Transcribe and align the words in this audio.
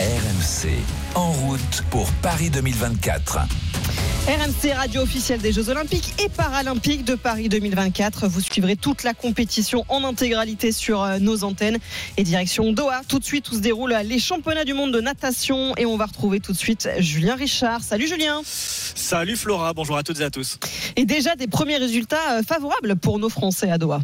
RMC, 0.00 0.70
en 1.16 1.32
route 1.32 1.82
pour 1.90 2.08
Paris 2.22 2.50
2024. 2.50 3.40
RMC, 4.28 4.72
radio 4.72 5.00
officielle 5.02 5.40
des 5.40 5.50
Jeux 5.50 5.70
Olympiques 5.70 6.14
et 6.22 6.28
Paralympiques 6.28 7.04
de 7.04 7.16
Paris 7.16 7.48
2024. 7.48 8.28
Vous 8.28 8.40
suivrez 8.40 8.76
toute 8.76 9.02
la 9.02 9.12
compétition 9.12 9.84
en 9.88 10.04
intégralité 10.04 10.70
sur 10.70 11.02
euh, 11.02 11.18
nos 11.18 11.42
antennes. 11.42 11.78
Et 12.16 12.22
direction 12.22 12.72
Doha, 12.72 13.00
tout 13.08 13.18
de 13.18 13.24
suite 13.24 13.50
où 13.50 13.56
se 13.56 13.58
déroulent 13.58 13.98
les 14.04 14.20
championnats 14.20 14.64
du 14.64 14.72
monde 14.72 14.92
de 14.92 15.00
natation. 15.00 15.74
Et 15.76 15.84
on 15.84 15.96
va 15.96 16.06
retrouver 16.06 16.38
tout 16.38 16.52
de 16.52 16.58
suite 16.58 16.88
Julien 16.98 17.34
Richard. 17.34 17.82
Salut 17.82 18.06
Julien. 18.06 18.42
Salut 18.44 19.36
Flora, 19.36 19.72
bonjour 19.72 19.96
à 19.96 20.04
toutes 20.04 20.20
et 20.20 20.24
à 20.24 20.30
tous. 20.30 20.60
Et 20.94 21.06
déjà 21.06 21.34
des 21.34 21.48
premiers 21.48 21.78
résultats 21.78 22.34
euh, 22.34 22.42
favorables 22.44 22.94
pour 22.94 23.18
nos 23.18 23.30
Français 23.30 23.68
à 23.68 23.78
Doha. 23.78 24.00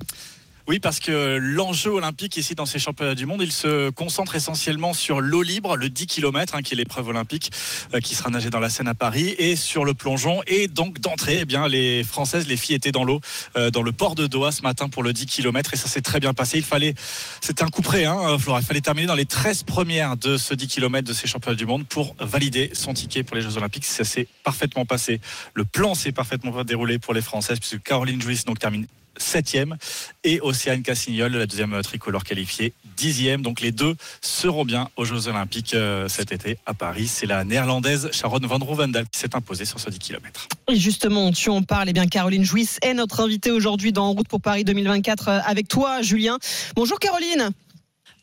Oui, 0.67 0.79
parce 0.81 0.99
que 0.99 1.37
l'enjeu 1.37 1.91
olympique 1.91 2.39
ici 2.39 2.55
dans 2.55 2.65
ces 2.65 2.79
championnats 2.79 3.15
du 3.15 3.27
monde, 3.27 3.43
il 3.43 3.53
se 3.53 3.91
concentre 3.91 4.35
essentiellement 4.35 4.95
sur 4.95 5.21
l'eau 5.21 5.43
libre, 5.43 5.77
le 5.77 5.91
10 5.91 6.07
km, 6.07 6.55
hein, 6.55 6.63
qui 6.63 6.73
est 6.73 6.77
l'épreuve 6.77 7.09
olympique 7.09 7.53
euh, 7.93 8.01
qui 8.01 8.15
sera 8.15 8.31
nagée 8.31 8.49
dans 8.49 8.61
la 8.61 8.71
Seine 8.71 8.89
à 8.89 8.95
Paris, 8.95 9.35
et 9.37 9.57
sur 9.57 9.85
le 9.85 9.93
plongeon. 9.93 10.41
Et 10.47 10.67
donc 10.67 11.01
d'entrée, 11.01 11.41
eh 11.43 11.45
bien, 11.45 11.69
les 11.69 12.03
Françaises, 12.03 12.49
les 12.49 12.57
filles 12.57 12.77
étaient 12.77 12.93
dans 12.93 13.05
l'eau, 13.05 13.21
euh, 13.59 13.71
dans 13.71 13.83
le 13.83 13.93
port 13.93 14.15
de 14.15 14.27
Doha 14.27 14.53
ce 14.53 14.63
matin 14.63 14.89
pour 14.89 15.03
le 15.03 15.13
10 15.13 15.27
km, 15.27 15.75
et 15.75 15.77
ça 15.77 15.87
s'est 15.87 16.01
très 16.01 16.19
bien 16.19 16.33
passé. 16.33 16.57
Il 16.57 16.65
fallait, 16.65 16.95
c'était 17.43 17.63
un 17.63 17.69
coup 17.69 17.83
près, 17.83 18.07
hein, 18.07 18.39
Flora, 18.39 18.61
il 18.61 18.65
fallait 18.65 18.81
terminer 18.81 19.07
dans 19.07 19.15
les 19.15 19.27
13 19.27 19.65
premières 19.65 20.17
de 20.17 20.39
ce 20.39 20.55
10 20.55 20.69
km 20.69 21.07
de 21.07 21.13
ces 21.13 21.27
championnats 21.27 21.59
du 21.59 21.67
monde 21.67 21.87
pour 21.87 22.17
valider 22.19 22.71
son 22.73 22.95
ticket 22.95 23.23
pour 23.23 23.37
les 23.37 23.43
Jeux 23.43 23.59
olympiques. 23.59 23.85
Ça 23.85 24.05
s'est 24.05 24.29
parfaitement 24.43 24.87
passé. 24.87 25.21
Le 25.53 25.67
plan 25.67 25.95
s'est 25.95 26.13
parfaitement 26.13 26.65
déroulé 26.65 26.99
pour 26.99 27.13
les 27.13 27.21
Françaises, 27.21 27.61
puisque 27.61 27.83
Caroline 27.83 28.23
Jouis 28.23 28.41
donc 28.47 28.59
termine 28.59 28.87
septième 29.17 29.77
et 30.23 30.41
Océane 30.41 30.83
Cassignol, 30.83 31.33
la 31.33 31.47
deuxième 31.47 31.81
tricolore 31.83 32.25
qualifiée, 32.25 32.73
dixième. 32.97 33.43
Donc 33.43 33.61
les 33.61 33.73
deux 33.73 33.97
seront 34.21 34.65
bien 34.65 34.89
aux 34.97 35.05
Jeux 35.05 35.29
Olympiques 35.29 35.75
euh, 35.75 36.09
cet 36.09 36.33
été 36.33 36.59
à 36.67 36.75
Paris. 36.75 37.07
C'est 37.07 37.27
la 37.27 37.45
néerlandaise 37.45 38.11
Sharon 38.13 38.41
van 38.41 38.59
Roovendal 38.59 39.05
qui 39.09 39.19
s'est 39.19 39.35
imposée 39.35 39.65
sur 39.65 39.81
ce 39.81 39.91
10 39.91 39.99
km. 39.99 40.49
Et 40.69 40.77
justement, 40.77 41.31
tu 41.33 41.51
en 41.51 41.63
parles, 41.63 41.89
et 41.89 41.91
eh 41.91 41.93
bien 41.93 42.07
Caroline 42.07 42.45
Jouisse 42.45 42.79
est 42.83 42.95
notre 42.95 43.21
invitée 43.21 43.51
aujourd'hui 43.51 43.93
dans 43.93 44.05
En 44.05 44.13
route 44.13 44.29
pour 44.29 44.41
Paris 44.41 44.65
2024 44.65 45.29
euh, 45.29 45.39
avec 45.47 45.69
toi, 45.69 46.03
Julien. 46.03 46.39
Bonjour 46.75 46.99
Caroline. 46.99 47.51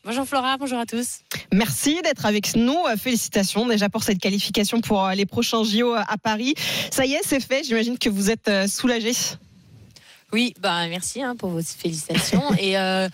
Bonjour 0.04 0.26
Flora, 0.26 0.56
bonjour 0.56 0.78
à 0.78 0.86
tous. 0.86 1.20
Merci 1.52 2.00
d'être 2.02 2.26
avec 2.26 2.56
nous. 2.56 2.76
Euh, 2.88 2.96
félicitations 2.96 3.66
déjà 3.66 3.88
pour 3.88 4.02
cette 4.02 4.18
qualification 4.18 4.80
pour 4.80 5.08
les 5.10 5.26
prochains 5.26 5.62
JO 5.62 5.94
à 5.94 6.16
Paris. 6.20 6.54
Ça 6.90 7.06
y 7.06 7.12
est, 7.12 7.20
c'est 7.24 7.40
fait. 7.40 7.62
J'imagine 7.64 7.98
que 7.98 8.08
vous 8.08 8.30
êtes 8.30 8.50
soulagée. 8.68 9.12
Oui, 10.32 10.54
bah 10.60 10.86
merci 10.88 11.22
hein, 11.22 11.36
pour 11.36 11.50
vos 11.50 11.62
félicitations. 11.62 12.54
et 12.58 12.78
euh, 12.78 13.08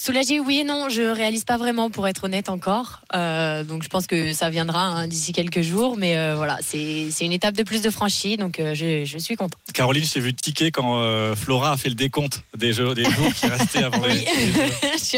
Soulagé, 0.00 0.38
oui 0.38 0.60
et 0.60 0.64
non. 0.64 0.88
Je 0.88 1.02
réalise 1.02 1.42
pas 1.42 1.56
vraiment, 1.56 1.90
pour 1.90 2.06
être 2.06 2.22
honnête 2.22 2.50
encore. 2.50 3.00
Euh, 3.16 3.64
donc 3.64 3.82
je 3.82 3.88
pense 3.88 4.06
que 4.06 4.32
ça 4.32 4.48
viendra 4.48 4.84
hein, 4.84 5.08
d'ici 5.08 5.32
quelques 5.32 5.62
jours. 5.62 5.96
Mais 5.96 6.16
euh, 6.16 6.36
voilà, 6.36 6.56
c'est 6.62 7.10
une 7.20 7.32
étape 7.32 7.56
de 7.56 7.64
plus 7.64 7.82
de 7.82 7.90
franchie. 7.90 8.36
Donc 8.36 8.60
euh, 8.60 8.76
je, 8.76 9.04
je, 9.04 9.18
suis 9.18 9.34
content. 9.34 9.58
Caroline, 9.74 10.04
je 10.04 10.12
t'ai 10.12 10.20
vu 10.20 10.32
tiquer 10.32 10.70
quand 10.70 11.02
Flora 11.34 11.72
a 11.72 11.76
fait 11.76 11.88
le 11.88 11.96
décompte 11.96 12.44
des, 12.56 12.72
jeux, 12.72 12.94
des 12.94 13.02
jours 13.02 13.34
qui 13.34 13.46
restaient 13.48 13.82
avant 13.82 14.00
oui. 14.02 14.24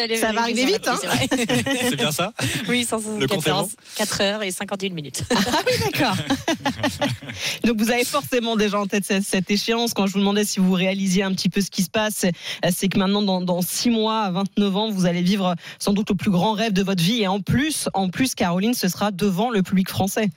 les. 0.08 0.16
ça 0.16 0.32
va 0.32 0.40
arriver 0.40 0.64
vite, 0.64 0.88
hein 0.88 0.98
C'est 1.28 1.96
bien 1.96 2.10
ça? 2.10 2.32
Oui, 2.66 2.86
sans 2.86 3.00
le 3.18 3.26
4 3.26 4.20
heures 4.22 4.42
et 4.42 4.50
51 4.50 4.94
minutes. 4.94 5.24
ah 5.30 5.40
oui, 5.66 5.72
d'accord. 5.84 6.16
donc 7.64 7.76
vous 7.76 7.90
avez 7.90 8.04
forcément 8.04 8.56
déjà 8.56 8.80
en 8.80 8.86
tête 8.86 9.04
cette, 9.04 9.50
échéance. 9.50 9.92
Quand 9.92 10.06
je 10.06 10.14
vous 10.14 10.20
demandais 10.20 10.46
si 10.46 10.58
vous 10.58 10.72
réalisiez 10.72 11.22
un 11.22 11.34
petit 11.34 11.50
peu 11.50 11.60
ce 11.60 11.70
qui 11.70 11.82
se 11.82 11.90
passe, 11.90 12.24
c'est 12.70 12.88
que 12.88 12.98
maintenant, 12.98 13.20
dans, 13.20 13.42
dans 13.42 13.60
6 13.60 13.90
mois, 13.90 14.22
à 14.22 14.30
29 14.30 14.69
vous 14.70 15.06
allez 15.06 15.22
vivre 15.22 15.54
sans 15.78 15.92
doute 15.92 16.10
le 16.10 16.16
plus 16.16 16.30
grand 16.30 16.52
rêve 16.52 16.72
de 16.72 16.82
votre 16.82 17.02
vie. 17.02 17.22
Et 17.22 17.26
en 17.26 17.40
plus, 17.40 17.88
en 17.94 18.08
plus, 18.08 18.34
Caroline, 18.34 18.74
ce 18.74 18.88
sera 18.88 19.10
devant 19.10 19.50
le 19.50 19.62
public 19.62 19.88
français. 19.88 20.30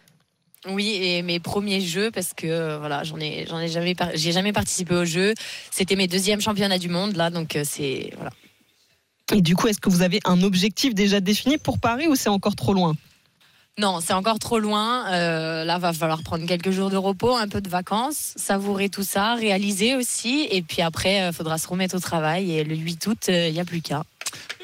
Oui, 0.69 0.97
et 1.01 1.21
mes 1.23 1.39
premiers 1.39 1.81
jeux, 1.81 2.09
parce 2.09 2.33
que 2.33 2.47
euh, 2.47 2.77
voilà, 2.77 3.03
j'en 3.03 3.19
ai, 3.19 3.45
j'en 3.49 3.59
ai 3.59 3.67
jamais, 3.67 3.95
j'ai 4.13 4.31
jamais 4.31 4.53
participé 4.53 4.95
aux 4.95 5.05
jeux. 5.05 5.33
C'était 5.71 5.97
mes 5.97 6.07
deuxièmes 6.07 6.39
championnats 6.39 6.77
du 6.77 6.87
monde, 6.87 7.15
là, 7.15 7.29
donc 7.29 7.55
euh, 7.55 7.63
c'est 7.65 8.11
voilà. 8.15 8.31
Et 9.33 9.41
du 9.41 9.55
coup, 9.55 9.67
est-ce 9.67 9.79
que 9.79 9.89
vous 9.89 10.01
avez 10.01 10.19
un 10.25 10.41
objectif 10.41 10.93
déjà 10.93 11.19
défini 11.19 11.57
pour 11.57 11.79
Paris 11.79 12.07
ou 12.07 12.15
c'est 12.15 12.29
encore 12.29 12.55
trop 12.55 12.73
loin? 12.73 12.95
Non, 13.77 13.99
c'est 14.01 14.13
encore 14.13 14.37
trop 14.39 14.59
loin. 14.59 15.11
Euh, 15.11 15.65
là, 15.65 15.79
va 15.79 15.91
falloir 15.91 16.21
prendre 16.21 16.45
quelques 16.45 16.71
jours 16.71 16.91
de 16.91 16.97
repos, 16.97 17.35
un 17.35 17.47
peu 17.47 17.59
de 17.59 17.69
vacances, 17.69 18.33
savourer 18.35 18.89
tout 18.89 19.03
ça, 19.03 19.33
réaliser 19.33 19.95
aussi. 19.95 20.47
Et 20.51 20.61
puis 20.61 20.81
après, 20.81 21.29
il 21.29 21.33
faudra 21.33 21.57
se 21.57 21.67
remettre 21.67 21.95
au 21.95 21.99
travail. 21.99 22.51
Et 22.51 22.63
le 22.63 22.75
8 22.75 23.07
août, 23.07 23.25
il 23.29 23.51
n'y 23.51 23.59
a 23.59 23.65
plus 23.65 23.81
qu'à. 23.81 24.03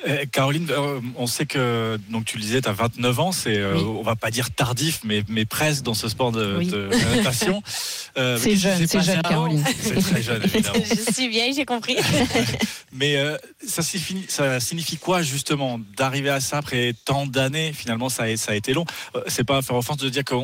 Euh, 0.08 0.26
Caroline, 0.32 0.68
euh, 0.70 1.00
on 1.18 1.28
sait 1.28 1.46
que 1.46 2.00
donc 2.10 2.26
tu 2.26 2.38
le 2.38 2.44
disais, 2.44 2.62
tu 2.62 2.70
as 2.70 2.74
29 2.74 3.20
ans, 3.20 3.32
c'est 3.32 3.58
euh, 3.58 3.78
on 3.80 4.02
va 4.02 4.16
pas 4.16 4.32
dire 4.32 4.52
tardif, 4.52 5.02
mais, 5.04 5.24
mais 5.28 5.46
presque 5.46 5.84
dans 5.84 5.94
ce 5.94 6.08
sport 6.08 6.32
de, 6.32 6.90
natation. 7.16 7.62
c'est 8.16 8.56
jeune, 8.56 8.88
c'est 8.88 9.02
jeune, 9.02 9.22
Caroline. 9.22 9.64
C'est 9.82 10.00
très 10.00 10.22
jeune, 10.22 10.42
évidemment. 10.44 10.80
Je 10.84 11.12
suis 11.12 11.28
vieille, 11.28 11.54
j'ai 11.54 11.66
compris. 11.66 11.98
mais 12.94 13.18
ça, 13.66 13.82
signifie, 13.82 14.26
ça 14.28 14.60
signifie 14.60 14.98
quoi 14.98 15.22
justement 15.22 15.80
d'arriver 15.98 16.30
à 16.30 16.40
ça 16.40 16.58
après 16.58 16.94
tant 17.06 17.26
d'années? 17.26 17.74
Finalement, 17.74 18.10
ça 18.10 18.24
a, 18.24 18.38
ça 18.38 18.54
a 18.54 18.56
été 18.56 18.74
long. 18.74 18.86
c'est 19.28 19.44
pas 19.44 19.62
faire 19.62 19.76
offense 19.76 19.98
de 19.98 20.10
dire 20.10 20.24
que 20.24 20.36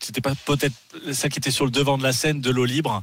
c'était 0.00 0.20
pas 0.20 0.34
peut-être 0.46 0.74
celle 1.12 1.30
qui 1.30 1.38
était 1.38 1.50
sur 1.50 1.64
le 1.64 1.70
devant 1.70 1.98
de 1.98 2.02
la 2.02 2.12
scène 2.12 2.40
de 2.40 2.50
l'eau 2.50 2.64
libre 2.64 3.02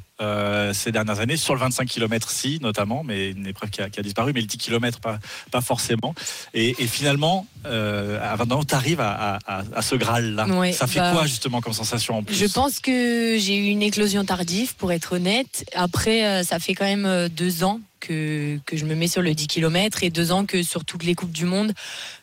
ces 0.73 0.91
dernières 0.91 1.19
années, 1.19 1.37
sur 1.37 1.53
le 1.53 1.59
25 1.59 1.87
km 1.87 2.29
si 2.29 2.59
notamment, 2.61 3.03
mais 3.03 3.31
une 3.31 3.47
épreuve 3.47 3.69
qui 3.69 3.81
a, 3.81 3.89
qui 3.89 3.99
a 3.99 4.03
disparu, 4.03 4.31
mais 4.33 4.41
le 4.41 4.47
10 4.47 4.57
km 4.57 4.99
pas, 4.99 5.19
pas 5.49 5.61
forcément. 5.61 6.13
Et, 6.53 6.73
finalement, 6.87 7.45
euh, 7.65 8.19
avant 8.21 8.63
tu 8.63 8.75
arrives 8.75 9.01
à, 9.01 9.39
ce 9.81 9.95
Graal-là. 9.95 10.45
ça 10.73 10.87
fait 10.87 10.99
bah, 10.99 11.11
quoi 11.13 11.25
justement 11.25 11.61
comme 11.61 11.73
sensation 11.73 12.17
en 12.17 12.23
plus 12.23 12.35
Je 12.35 12.45
pense 12.45 12.79
que 12.79 13.37
j'ai 13.39 13.57
eu 13.57 13.67
une 13.67 13.83
éclosion 13.83 14.23
tardive, 14.25 14.75
pour 14.75 14.91
être 14.91 15.13
honnête. 15.13 15.65
Après, 15.75 16.25
euh, 16.25 16.43
ça 16.43 16.59
fait 16.59 16.73
quand 16.73 16.85
même 16.85 17.05
euh, 17.05 17.29
deux 17.29 17.63
ans 17.63 17.79
que, 17.99 18.59
que 18.65 18.77
je 18.77 18.85
me 18.85 18.95
mets 18.95 19.07
sur 19.07 19.21
le 19.21 19.33
10 19.33 19.47
km 19.47 20.03
et 20.03 20.09
deux 20.09 20.31
ans 20.31 20.45
que 20.45 20.63
sur 20.63 20.85
toutes 20.85 21.03
les 21.03 21.15
Coupes 21.15 21.31
du 21.31 21.45
Monde, 21.45 21.73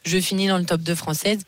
je 0.05 0.19
finis 0.19 0.49
dans 0.49 0.59
le 0.59 0.65
top 0.65 0.81
2 0.81 0.95
française. 0.95 1.41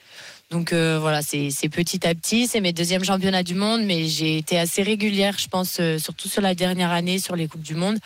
Donc 0.50 0.72
euh, 0.72 0.98
voilà, 1.00 1.22
c'est 1.22 1.69
petit 1.69 2.06
à 2.06 2.14
petit. 2.14 2.47
C'est 2.47 2.60
mes 2.60 2.72
deuxièmes 2.72 3.04
championnats 3.04 3.43
du 3.43 3.56
monde, 3.56 3.82
mais 3.84 4.06
j'ai 4.06 4.38
été 4.38 4.58
assez 4.58 4.82
régulière, 4.82 5.37
je 5.38 5.48
pense, 5.48 5.81
surtout 5.98 6.28
sur 6.28 6.41
la 6.41 6.54
dernière 6.54 6.93
année, 6.93 7.19
sur 7.19 7.34
les 7.34 7.48
Coupes 7.48 7.62
du 7.62 7.75
Monde, 7.75 7.98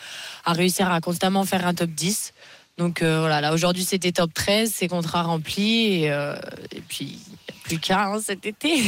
à 0.43 0.53
réussir 0.53 0.91
à 0.91 1.01
constamment 1.01 1.45
faire 1.45 1.67
un 1.67 1.75
top 1.75 1.91
10. 1.91 2.33
Donc 2.77 3.01
euh, 3.01 3.19
voilà, 3.19 3.41
là 3.41 3.53
aujourd'hui 3.53 3.83
c'était 3.83 4.11
top 4.11 4.33
13, 4.33 4.71
c'est 4.75 4.87
contrat 4.87 5.23
rempli 5.23 6.03
et, 6.03 6.11
euh, 6.11 6.35
et 6.75 6.81
puis 6.81 7.19
plus 7.63 7.77
qu'à 7.77 8.05
hein, 8.07 8.19
cet 8.19 8.45
été. 8.45 8.81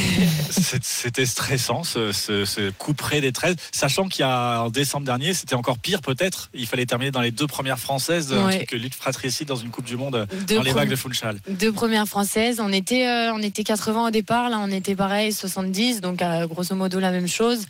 c'était 0.82 1.26
stressant 1.26 1.84
ce, 1.84 2.12
ce, 2.12 2.72
coup 2.72 2.94
près 2.94 3.22
des 3.22 3.32
13, 3.32 3.56
sachant 3.72 4.08
qu'il 4.08 4.22
y 4.22 4.24
a 4.24 4.64
en 4.64 4.70
décembre 4.70 5.06
dernier 5.06 5.34
c'était 5.34 5.56
encore 5.56 5.78
pire 5.78 6.02
peut-être. 6.02 6.50
Il 6.54 6.66
fallait 6.66 6.86
terminer 6.86 7.12
dans 7.12 7.22
les 7.22 7.32
deux 7.32 7.48
premières 7.48 7.80
françaises, 7.80 8.34
ouais. 8.34 8.66
que 8.66 8.76
lutte 8.76 8.96
fratricide 8.96 9.48
dans 9.48 9.56
une 9.56 9.70
Coupe 9.70 9.86
du 9.86 9.98
Monde 9.98 10.28
dans 10.48 10.62
les 10.62 10.72
vagues 10.72 10.90
de 10.90 10.96
Funchal. 10.96 11.38
Deux 11.48 11.72
premières 11.72 12.08
françaises, 12.08 12.60
on 12.60 12.72
était, 12.72 13.08
euh, 13.08 13.34
on 13.34 13.42
était 13.42 13.64
80 13.64 14.08
au 14.08 14.12
départ, 14.12 14.50
là 14.50 14.60
on 14.60 14.72
était 14.72 14.96
pareil 14.96 15.32
70, 15.34 16.02
donc 16.02 16.24
grosso 16.50 16.76
modo 16.76 17.00
la 17.00 17.12
même 17.12 17.28
chose. 17.28 17.66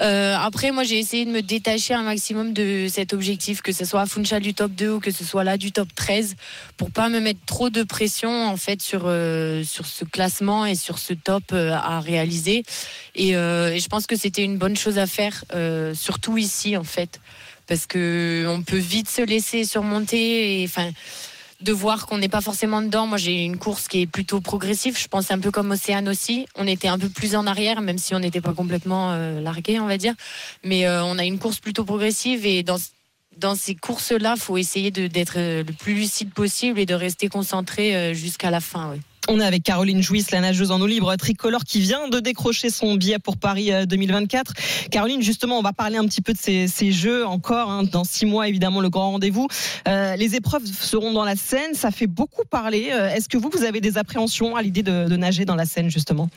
Euh, 0.00 0.36
après, 0.36 0.72
moi, 0.72 0.82
j'ai 0.82 0.98
essayé 0.98 1.24
de 1.24 1.30
me 1.30 1.40
détacher 1.40 1.94
un 1.94 2.02
maximum 2.02 2.52
de 2.52 2.86
cet 2.88 3.12
objectif, 3.12 3.62
que 3.62 3.72
ce 3.72 3.84
soit 3.84 4.00
à 4.00 4.06
Funchal 4.06 4.42
du 4.42 4.54
top 4.54 4.72
2 4.72 4.94
ou 4.94 5.00
que 5.00 5.10
ce 5.10 5.24
soit 5.24 5.44
là 5.44 5.56
du 5.56 5.72
top 5.72 5.88
13, 5.94 6.34
pour 6.76 6.90
pas 6.90 7.08
me 7.08 7.20
mettre 7.20 7.40
trop 7.46 7.70
de 7.70 7.82
pression 7.82 8.46
en 8.48 8.56
fait 8.56 8.82
sur 8.82 9.02
euh, 9.06 9.62
sur 9.62 9.86
ce 9.86 10.04
classement 10.04 10.66
et 10.66 10.74
sur 10.74 10.98
ce 10.98 11.14
top 11.14 11.44
euh, 11.52 11.72
à 11.72 12.00
réaliser. 12.00 12.64
Et, 13.14 13.30
et, 13.30 13.32
je 13.34 13.88
pense 13.88 14.06
que 14.06 14.16
c'était 14.16 14.42
une 14.42 14.58
bonne 14.58 14.76
chose 14.76 14.98
à 14.98 15.06
faire, 15.06 15.44
surtout 15.94 16.36
ici 16.36 16.76
en 16.76 16.84
fait, 16.84 17.20
parce 17.66 17.86
que 17.86 18.46
on 18.48 18.62
peut 18.62 18.76
vite 18.76 19.08
se 19.08 19.22
laisser 19.22 19.64
surmonter. 19.64 20.62
Et 20.62 20.64
enfin 20.64 20.90
de 21.60 21.72
voir 21.72 22.06
qu'on 22.06 22.18
n'est 22.18 22.28
pas 22.28 22.40
forcément 22.40 22.82
dedans. 22.82 23.06
Moi, 23.06 23.18
j'ai 23.18 23.44
une 23.44 23.58
course 23.58 23.88
qui 23.88 24.02
est 24.02 24.06
plutôt 24.06 24.40
progressive. 24.40 24.98
Je 24.98 25.08
pense 25.08 25.30
un 25.30 25.38
peu 25.38 25.50
comme 25.50 25.70
Océane 25.70 26.08
aussi. 26.08 26.46
On 26.56 26.66
était 26.66 26.88
un 26.88 26.98
peu 26.98 27.08
plus 27.08 27.36
en 27.36 27.46
arrière, 27.46 27.80
même 27.80 27.98
si 27.98 28.14
on 28.14 28.18
n'était 28.18 28.40
pas 28.40 28.52
complètement 28.52 29.12
euh, 29.12 29.40
largué, 29.40 29.80
on 29.80 29.86
va 29.86 29.96
dire. 29.96 30.14
Mais 30.64 30.86
euh, 30.86 31.04
on 31.04 31.18
a 31.18 31.24
une 31.24 31.38
course 31.38 31.60
plutôt 31.60 31.84
progressive 31.84 32.46
et 32.46 32.62
dans 32.62 32.78
dans 33.36 33.56
ces 33.56 33.74
courses-là, 33.74 34.36
faut 34.36 34.56
essayer 34.58 34.92
d'être 34.92 35.34
le 35.36 35.64
plus 35.64 35.94
lucide 35.94 36.32
possible 36.32 36.78
et 36.78 36.86
de 36.86 36.94
rester 36.94 37.26
concentré 37.26 38.14
jusqu'à 38.14 38.48
la 38.48 38.60
fin. 38.60 38.94
On 39.26 39.40
est 39.40 39.44
avec 39.44 39.62
Caroline 39.62 40.02
Jouisse, 40.02 40.30
la 40.32 40.40
nageuse 40.40 40.70
en 40.70 40.80
eau 40.82 40.86
libre 40.86 41.14
tricolore 41.16 41.64
qui 41.64 41.80
vient 41.80 42.08
de 42.08 42.20
décrocher 42.20 42.68
son 42.68 42.94
billet 42.94 43.18
pour 43.18 43.38
Paris 43.38 43.70
2024. 43.86 44.50
Euh, 44.50 44.88
Caroline, 44.90 45.22
justement, 45.22 45.58
on 45.58 45.62
va 45.62 45.72
parler 45.72 45.96
un 45.96 46.04
petit 46.04 46.20
peu 46.20 46.34
de 46.34 46.38
ces, 46.38 46.92
jeux 46.92 47.24
encore. 47.26 47.70
Hein, 47.70 47.84
dans 47.84 48.04
six 48.04 48.26
mois, 48.26 48.48
évidemment, 48.48 48.80
le 48.80 48.90
grand 48.90 49.12
rendez-vous. 49.12 49.48
Euh, 49.88 50.14
les 50.16 50.34
épreuves 50.34 50.66
seront 50.66 51.12
dans 51.12 51.24
la 51.24 51.36
Seine. 51.36 51.72
Ça 51.72 51.90
fait 51.90 52.06
beaucoup 52.06 52.44
parler. 52.44 52.90
Euh, 52.92 53.08
est-ce 53.08 53.30
que 53.30 53.38
vous, 53.38 53.48
vous 53.50 53.64
avez 53.64 53.80
des 53.80 53.96
appréhensions 53.96 54.56
à 54.56 54.62
l'idée 54.62 54.82
de, 54.82 55.16
nager 55.16 55.46
dans 55.46 55.56
la 55.56 55.64
Seine, 55.64 55.88
justement? 55.88 56.28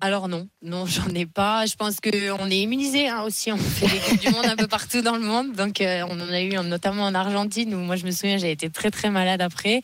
Alors 0.00 0.28
non, 0.28 0.48
non, 0.62 0.86
j'en 0.86 1.08
ai 1.14 1.26
pas. 1.26 1.66
Je 1.66 1.76
pense 1.76 1.98
qu'on 2.00 2.50
est 2.50 2.60
immunisé 2.60 3.08
hein, 3.08 3.22
aussi. 3.22 3.52
On 3.52 3.58
fait 3.58 3.86
des 3.86 3.98
coupes 3.98 4.20
du 4.20 4.30
monde 4.30 4.46
un 4.46 4.56
peu 4.56 4.66
partout 4.66 5.02
dans 5.02 5.14
le 5.14 5.22
monde, 5.22 5.52
donc 5.52 5.76
on 5.80 6.20
en 6.20 6.32
a 6.32 6.40
eu 6.40 6.50
notamment 6.64 7.04
en 7.04 7.14
Argentine 7.14 7.74
où 7.74 7.78
moi 7.78 7.96
je 7.96 8.06
me 8.06 8.12
souviens 8.12 8.38
j'ai 8.38 8.52
été 8.52 8.70
très 8.70 8.92
très 8.92 9.10
malade 9.10 9.40
après. 9.40 9.82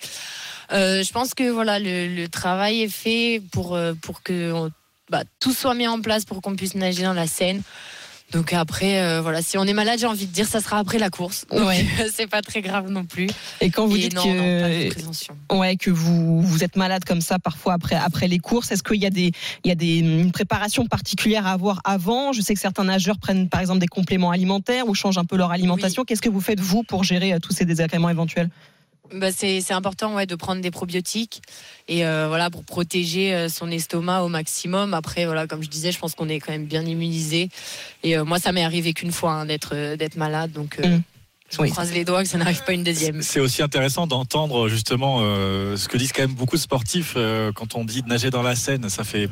Euh, 0.72 1.02
je 1.02 1.12
pense 1.12 1.34
que 1.34 1.50
voilà, 1.50 1.78
le, 1.78 2.26
travail 2.26 2.82
est 2.82 2.88
fait 2.88 3.43
pour, 3.52 3.75
euh, 3.75 3.94
pour 3.94 4.22
que 4.22 4.70
bah, 5.11 5.22
tout 5.40 5.52
soit 5.52 5.75
mis 5.75 5.87
en 5.87 6.00
place 6.00 6.25
pour 6.25 6.40
qu'on 6.40 6.56
puisse 6.56 6.75
nager 6.75 7.02
dans 7.02 7.12
la 7.12 7.26
Seine. 7.26 7.62
Donc 8.32 8.52
après, 8.52 9.00
euh, 9.00 9.20
voilà, 9.20 9.43
si 9.43 9.58
on 9.58 9.64
est 9.64 9.72
malade, 9.72 10.00
j'ai 10.00 10.06
envie 10.06 10.26
de 10.26 10.32
dire, 10.32 10.49
ça 10.49 10.61
sera 10.61 10.78
après 10.78 10.99
la 10.99 11.08
course. 11.08 11.44
Ouais. 11.52 11.87
c'est 12.12 12.26
pas 12.26 12.43
très 12.43 12.62
grave 12.62 12.90
non 12.90 13.05
plus. 13.05 13.28
Et 13.61 13.70
quand 13.70 13.87
vous 13.87 13.96
dites 13.96 14.14
que, 14.14 15.55
ouais, 15.55 15.76
que 15.76 15.90
vous, 15.90 16.43
vous 16.43 16.64
êtes 16.64 16.75
malade 16.75 17.05
comme 17.05 17.20
ça 17.20 17.38
parfois 17.38 17.75
après, 17.75 17.94
après 17.94 18.26
les 18.26 18.40
courses, 18.40 18.72
est-ce 18.72 18.82
qu'il 18.82 19.00
y 19.00 19.06
a, 19.06 19.10
des, 19.10 19.31
il 19.62 19.69
y 19.69 19.70
a 19.70 19.76
des, 19.76 19.99
une 19.99 20.32
préparation 20.32 20.87
particulière 20.87 21.46
à 21.46 21.52
avoir 21.52 21.81
avant? 21.84 22.32
Je 22.32 22.40
sais 22.40 22.55
que 22.55 22.60
certains 22.60 22.84
nageurs 22.84 23.19
prennent 23.19 23.49
par 23.49 23.60
exemple 23.60 23.78
des 23.78 23.87
compléments 23.87 24.32
alimentaires 24.32 24.88
ou 24.88 24.94
changent 24.94 25.19
un 25.19 25.25
peu 25.25 25.37
leur 25.37 25.52
alimentation. 25.52 26.05
Qu'est-ce 26.05 26.22
que 26.22 26.31
vous 26.31 26.40
faites 26.40 26.60
vous 26.60 26.82
pour 26.82 27.05
gérer 27.05 27.38
tous 27.40 27.52
ces 27.52 27.64
désagréments 27.64 28.10
éventuels? 28.10 28.49
Bah 29.12 29.30
c'est 29.32 29.72
important 29.72 30.14
ouais, 30.14 30.26
de 30.26 30.34
prendre 30.34 30.62
des 30.62 30.70
probiotiques 30.70 31.42
et 31.88 32.06
euh, 32.06 32.26
voilà 32.28 32.48
pour 32.48 32.64
protéger 32.64 33.34
euh, 33.34 33.48
son 33.48 33.70
estomac 33.70 34.22
au 34.22 34.28
maximum. 34.28 34.94
Après 34.94 35.26
voilà 35.26 35.46
comme 35.46 35.62
je 35.62 35.68
disais, 35.68 35.92
je 35.92 35.98
pense 35.98 36.14
qu'on 36.14 36.28
est 36.28 36.40
quand 36.40 36.52
même 36.52 36.64
bien 36.64 36.82
immunisé 36.82 37.50
et 38.02 38.16
euh, 38.16 38.24
moi 38.24 38.38
ça 38.38 38.52
m'est 38.52 38.64
arrivé 38.64 38.94
qu'une 38.94 39.12
fois 39.12 39.32
hein, 39.32 39.46
d'être 39.46 39.96
d'être 39.96 40.16
malade 40.16 40.52
donc. 40.52 40.78
Mmh. 40.78 41.02
Je 41.50 41.70
croise 41.70 41.92
les 41.92 42.04
doigts 42.04 42.24
que 42.24 42.28
ça 42.28 42.38
n'arrive 42.38 42.64
pas 42.64 42.72
une 42.72 42.82
deuxième. 42.82 43.22
C'est 43.22 43.38
aussi 43.38 43.62
intéressant 43.62 44.08
d'entendre 44.08 44.68
justement 44.68 45.20
ce 45.20 45.86
que 45.86 45.96
disent 45.96 46.12
quand 46.12 46.22
même 46.22 46.34
beaucoup 46.34 46.56
de 46.56 46.60
sportifs 46.60 47.16
quand 47.54 47.76
on 47.76 47.84
dit 47.84 48.02
de 48.02 48.08
nager 48.08 48.30
dans 48.30 48.42
la 48.42 48.56
Seine, 48.56 48.88
ça 48.88 49.04
fait 49.04 49.28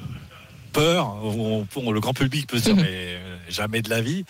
peur. 0.73 1.17
le 1.25 2.01
grand 2.01 2.15
public 2.15 2.47
peut 2.47 2.59
se 2.59 2.65
dire, 2.65 2.77
mais 2.77 3.19
jamais 3.53 3.83
de 3.83 3.91
la 3.91 4.01
vie. 4.01 4.25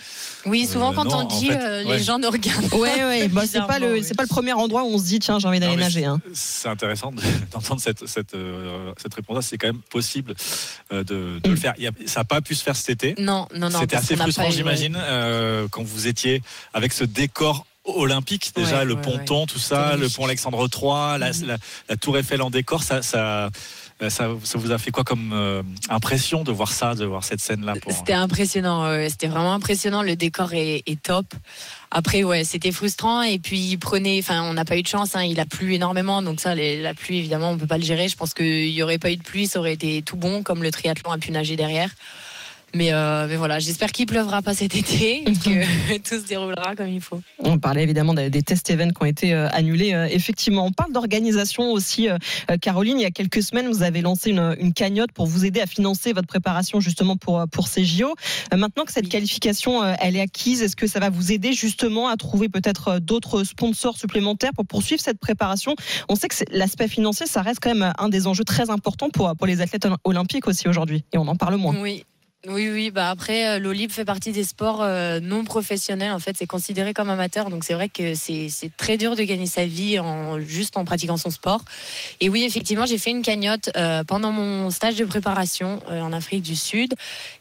Oui, 0.46 0.66
souvent 0.66 0.92
euh, 0.92 0.94
quand 0.94 1.12
on 1.12 1.24
dit, 1.24 1.50
euh, 1.50 1.82
les 1.84 2.02
gens 2.02 2.18
nous 2.18 2.30
regardent. 2.30 2.72
Ouais, 2.74 3.04
ouais. 3.04 3.28
Bah, 3.28 3.42
c'est 3.46 3.66
pas 3.66 3.78
le, 3.78 4.02
c'est 4.02 4.14
pas 4.14 4.22
le 4.22 4.28
premier 4.28 4.52
endroit 4.52 4.82
où 4.82 4.88
on 4.88 4.98
se 4.98 5.04
dit, 5.04 5.18
tiens, 5.18 5.38
j'ai 5.38 5.48
envie 5.48 5.60
d'aller 5.60 5.76
nager. 5.76 6.04
Hein. 6.04 6.20
C'est 6.34 6.68
intéressant 6.68 7.12
d'entendre 7.52 7.80
cette 7.80 8.06
cette, 8.06 8.34
euh, 8.34 8.92
cette 9.00 9.14
réponse. 9.14 9.46
C'est 9.46 9.58
quand 9.58 9.68
même 9.68 9.82
possible 9.90 10.34
de, 10.90 11.40
le 11.44 11.50
mm. 11.50 11.56
faire. 11.56 11.74
ça 12.06 12.20
n'a 12.20 12.24
pas 12.24 12.40
pu 12.40 12.54
se 12.54 12.62
faire 12.62 12.76
cet 12.76 12.90
été. 12.90 13.14
Non, 13.22 13.46
non, 13.54 13.70
non. 13.70 13.80
C'était 13.80 13.96
assez 13.96 14.16
frustrant, 14.16 14.50
j'imagine, 14.50 14.98
quand 15.70 15.82
vous 15.82 16.06
étiez 16.06 16.42
avec 16.74 16.92
ce 16.92 17.04
décor 17.04 17.66
olympique 17.84 18.52
déjà 18.54 18.84
le 18.84 18.94
ponton 18.94 19.46
tout 19.46 19.58
ça 19.58 19.96
le 19.96 20.08
pont 20.08 20.24
Alexandre 20.24 20.68
III 20.72 21.18
la, 21.18 21.30
mm. 21.30 21.58
la, 21.88 21.96
tour 21.96 22.16
Eiffel 22.16 22.40
en 22.40 22.50
décor 22.50 22.82
ça, 22.82 23.02
ça 23.02 23.50
euh, 24.02 24.10
ça, 24.10 24.28
vous 24.28 24.72
a 24.72 24.78
fait 24.78 24.90
quoi 24.90 25.04
comme 25.04 25.32
euh, 25.32 25.62
impression 25.88 26.42
de 26.42 26.52
voir 26.52 26.72
ça, 26.72 26.94
de 26.94 27.04
voir 27.04 27.24
cette 27.24 27.40
scène-là 27.40 27.74
C'était 27.88 28.12
impressionnant, 28.12 29.08
c'était 29.08 29.28
vraiment 29.28 29.54
impressionnant. 29.54 30.02
Le 30.02 30.16
décor 30.16 30.50
est, 30.52 31.02
top. 31.02 31.26
Après, 31.90 32.24
ouais, 32.24 32.44
c'était 32.44 32.72
frustrant. 32.72 33.22
Et 33.22 33.38
puis, 33.38 33.58
il 33.58 33.78
prenait, 33.78 34.18
enfin, 34.18 34.42
on 34.42 34.54
n'a 34.54 34.64
pas 34.64 34.76
eu 34.76 34.82
de 34.82 34.88
chance. 34.88 35.14
Hein, 35.14 35.22
il 35.22 35.38
a 35.40 35.46
plu 35.46 35.74
énormément, 35.74 36.22
donc 36.22 36.40
ça, 36.40 36.54
la 36.54 36.94
pluie, 36.94 37.18
évidemment, 37.18 37.50
on 37.50 37.58
peut 37.58 37.66
pas 37.66 37.78
le 37.78 37.84
gérer. 37.84 38.08
Je 38.08 38.16
pense 38.16 38.34
qu'il 38.34 38.72
n'y 38.72 38.82
aurait 38.82 38.98
pas 38.98 39.10
eu 39.10 39.16
de 39.16 39.22
pluie, 39.22 39.46
ça 39.46 39.58
aurait 39.58 39.74
été 39.74 40.02
tout 40.02 40.16
bon, 40.16 40.42
comme 40.42 40.62
le 40.62 40.70
triathlon 40.70 41.10
a 41.12 41.18
pu 41.18 41.30
nager 41.30 41.56
derrière. 41.56 41.90
Mais, 42.74 42.92
euh, 42.92 43.26
mais 43.28 43.36
voilà, 43.36 43.58
j'espère 43.58 43.92
qu'il 43.92 44.06
pleuvra 44.06 44.40
pas 44.42 44.54
cet 44.54 44.74
été 44.74 45.22
et 45.28 45.32
que 45.32 45.98
tout 45.98 46.22
se 46.22 46.26
déroulera 46.26 46.74
comme 46.74 46.88
il 46.88 47.00
faut. 47.00 47.20
On 47.38 47.58
parlait 47.58 47.82
évidemment 47.82 48.14
des 48.14 48.42
tests 48.42 48.70
events 48.70 48.92
qui 48.92 49.02
ont 49.02 49.06
été 49.06 49.34
euh, 49.34 49.48
annulés. 49.50 49.92
Euh, 49.94 50.06
effectivement, 50.10 50.66
on 50.66 50.72
parle 50.72 50.92
d'organisation 50.92 51.72
aussi. 51.72 52.08
Caroline, 52.60 52.98
il 52.98 53.02
y 53.02 53.06
a 53.06 53.10
quelques 53.10 53.42
semaines, 53.42 53.68
vous 53.68 53.82
avez 53.82 54.00
lancé 54.00 54.30
une, 54.30 54.56
une, 54.58 54.72
cagnotte 54.72 55.12
pour 55.12 55.26
vous 55.26 55.44
aider 55.44 55.60
à 55.60 55.66
financer 55.66 56.12
votre 56.12 56.26
préparation 56.26 56.80
justement 56.80 57.16
pour, 57.16 57.44
pour 57.50 57.68
ces 57.68 57.84
JO. 57.84 58.14
Maintenant 58.56 58.84
que 58.84 58.92
cette 58.92 59.08
qualification 59.08 59.84
elle 60.00 60.16
est 60.16 60.20
acquise, 60.20 60.62
est-ce 60.62 60.76
que 60.76 60.86
ça 60.86 60.98
va 61.00 61.10
vous 61.10 61.32
aider 61.32 61.52
justement 61.52 62.08
à 62.08 62.16
trouver 62.16 62.48
peut-être 62.48 62.98
d'autres 62.98 63.44
sponsors 63.44 63.96
supplémentaires 63.96 64.52
pour 64.54 64.66
poursuivre 64.66 65.00
cette 65.00 65.18
préparation? 65.18 65.74
On 66.08 66.14
sait 66.14 66.28
que 66.28 66.34
l'aspect 66.50 66.88
financier, 66.88 67.26
ça 67.26 67.42
reste 67.42 67.60
quand 67.60 67.74
même 67.74 67.92
un 67.98 68.08
des 68.08 68.26
enjeux 68.26 68.44
très 68.44 68.70
importants 68.70 69.10
pour, 69.10 69.34
pour 69.36 69.46
les 69.46 69.60
athlètes 69.60 69.86
olympiques 70.04 70.48
aussi 70.48 70.68
aujourd'hui. 70.68 71.04
Et 71.12 71.18
on 71.18 71.28
en 71.28 71.36
parle 71.36 71.56
moins. 71.56 71.76
Oui, 71.78 72.04
oui, 72.48 72.68
oui. 72.70 72.90
Bah 72.90 73.08
après, 73.08 73.46
euh, 73.46 73.58
l'Olib 73.60 73.92
fait 73.92 74.04
partie 74.04 74.32
des 74.32 74.42
sports 74.42 74.82
euh, 74.82 75.20
non 75.20 75.44
professionnels. 75.44 76.10
En 76.10 76.18
fait, 76.18 76.36
c'est 76.36 76.46
considéré 76.46 76.92
comme 76.92 77.08
amateur. 77.08 77.50
Donc, 77.50 77.62
c'est 77.62 77.74
vrai 77.74 77.88
que 77.88 78.14
c'est 78.14 78.50
très 78.76 78.96
dur 78.96 79.14
de 79.14 79.22
gagner 79.22 79.46
sa 79.46 79.64
vie 79.64 80.00
en, 80.00 80.40
juste 80.40 80.76
en 80.76 80.84
pratiquant 80.84 81.16
son 81.16 81.30
sport. 81.30 81.62
Et 82.20 82.28
oui, 82.28 82.42
effectivement, 82.42 82.84
j'ai 82.84 82.98
fait 82.98 83.10
une 83.10 83.22
cagnotte 83.22 83.70
euh, 83.76 84.02
pendant 84.02 84.32
mon 84.32 84.70
stage 84.70 84.96
de 84.96 85.04
préparation 85.04 85.80
en 85.88 86.12
Afrique 86.12 86.42
du 86.42 86.56
Sud. 86.56 86.94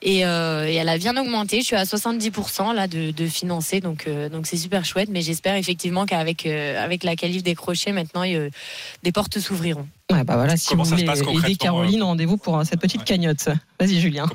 Et, 0.04 0.20
et, 0.20 0.22
elle 0.22 0.90
a 0.90 0.98
bien 1.00 1.18
augmenté. 1.18 1.62
Je 1.62 1.66
suis 1.66 1.76
à 1.76 1.84
70% 1.84 2.76
là 2.76 2.88
de, 2.88 3.10
de 3.10 3.26
financer. 3.26 3.80
Donc, 3.80 4.08
donc 4.32 4.46
c'est 4.46 4.58
super 4.58 4.86
chouette. 4.86 5.10
Mais 5.10 5.22
j'espère 5.22 5.56
effectivement 5.56 6.06
qu'avec 6.06 6.46
avec 6.46 7.04
la 7.04 7.16
qualif 7.16 7.42
décrochée, 7.42 7.92
maintenant, 7.92 8.24
des 8.24 9.12
portes 9.12 9.40
s'ouvriront. 9.40 9.88
Ouais, 10.12 10.24
bah 10.24 10.36
voilà, 10.36 10.58
si 10.58 10.76
vous 10.76 10.84
voulez 10.84 11.04
aider 11.04 11.56
Caroline, 11.56 12.04
rendez-vous 12.04 12.38
pour 12.38 12.64
cette 12.66 12.80
petite 12.80 13.04
cagnotte. 13.04 13.50
Vas-y, 13.80 14.00
Julien. 14.00 14.28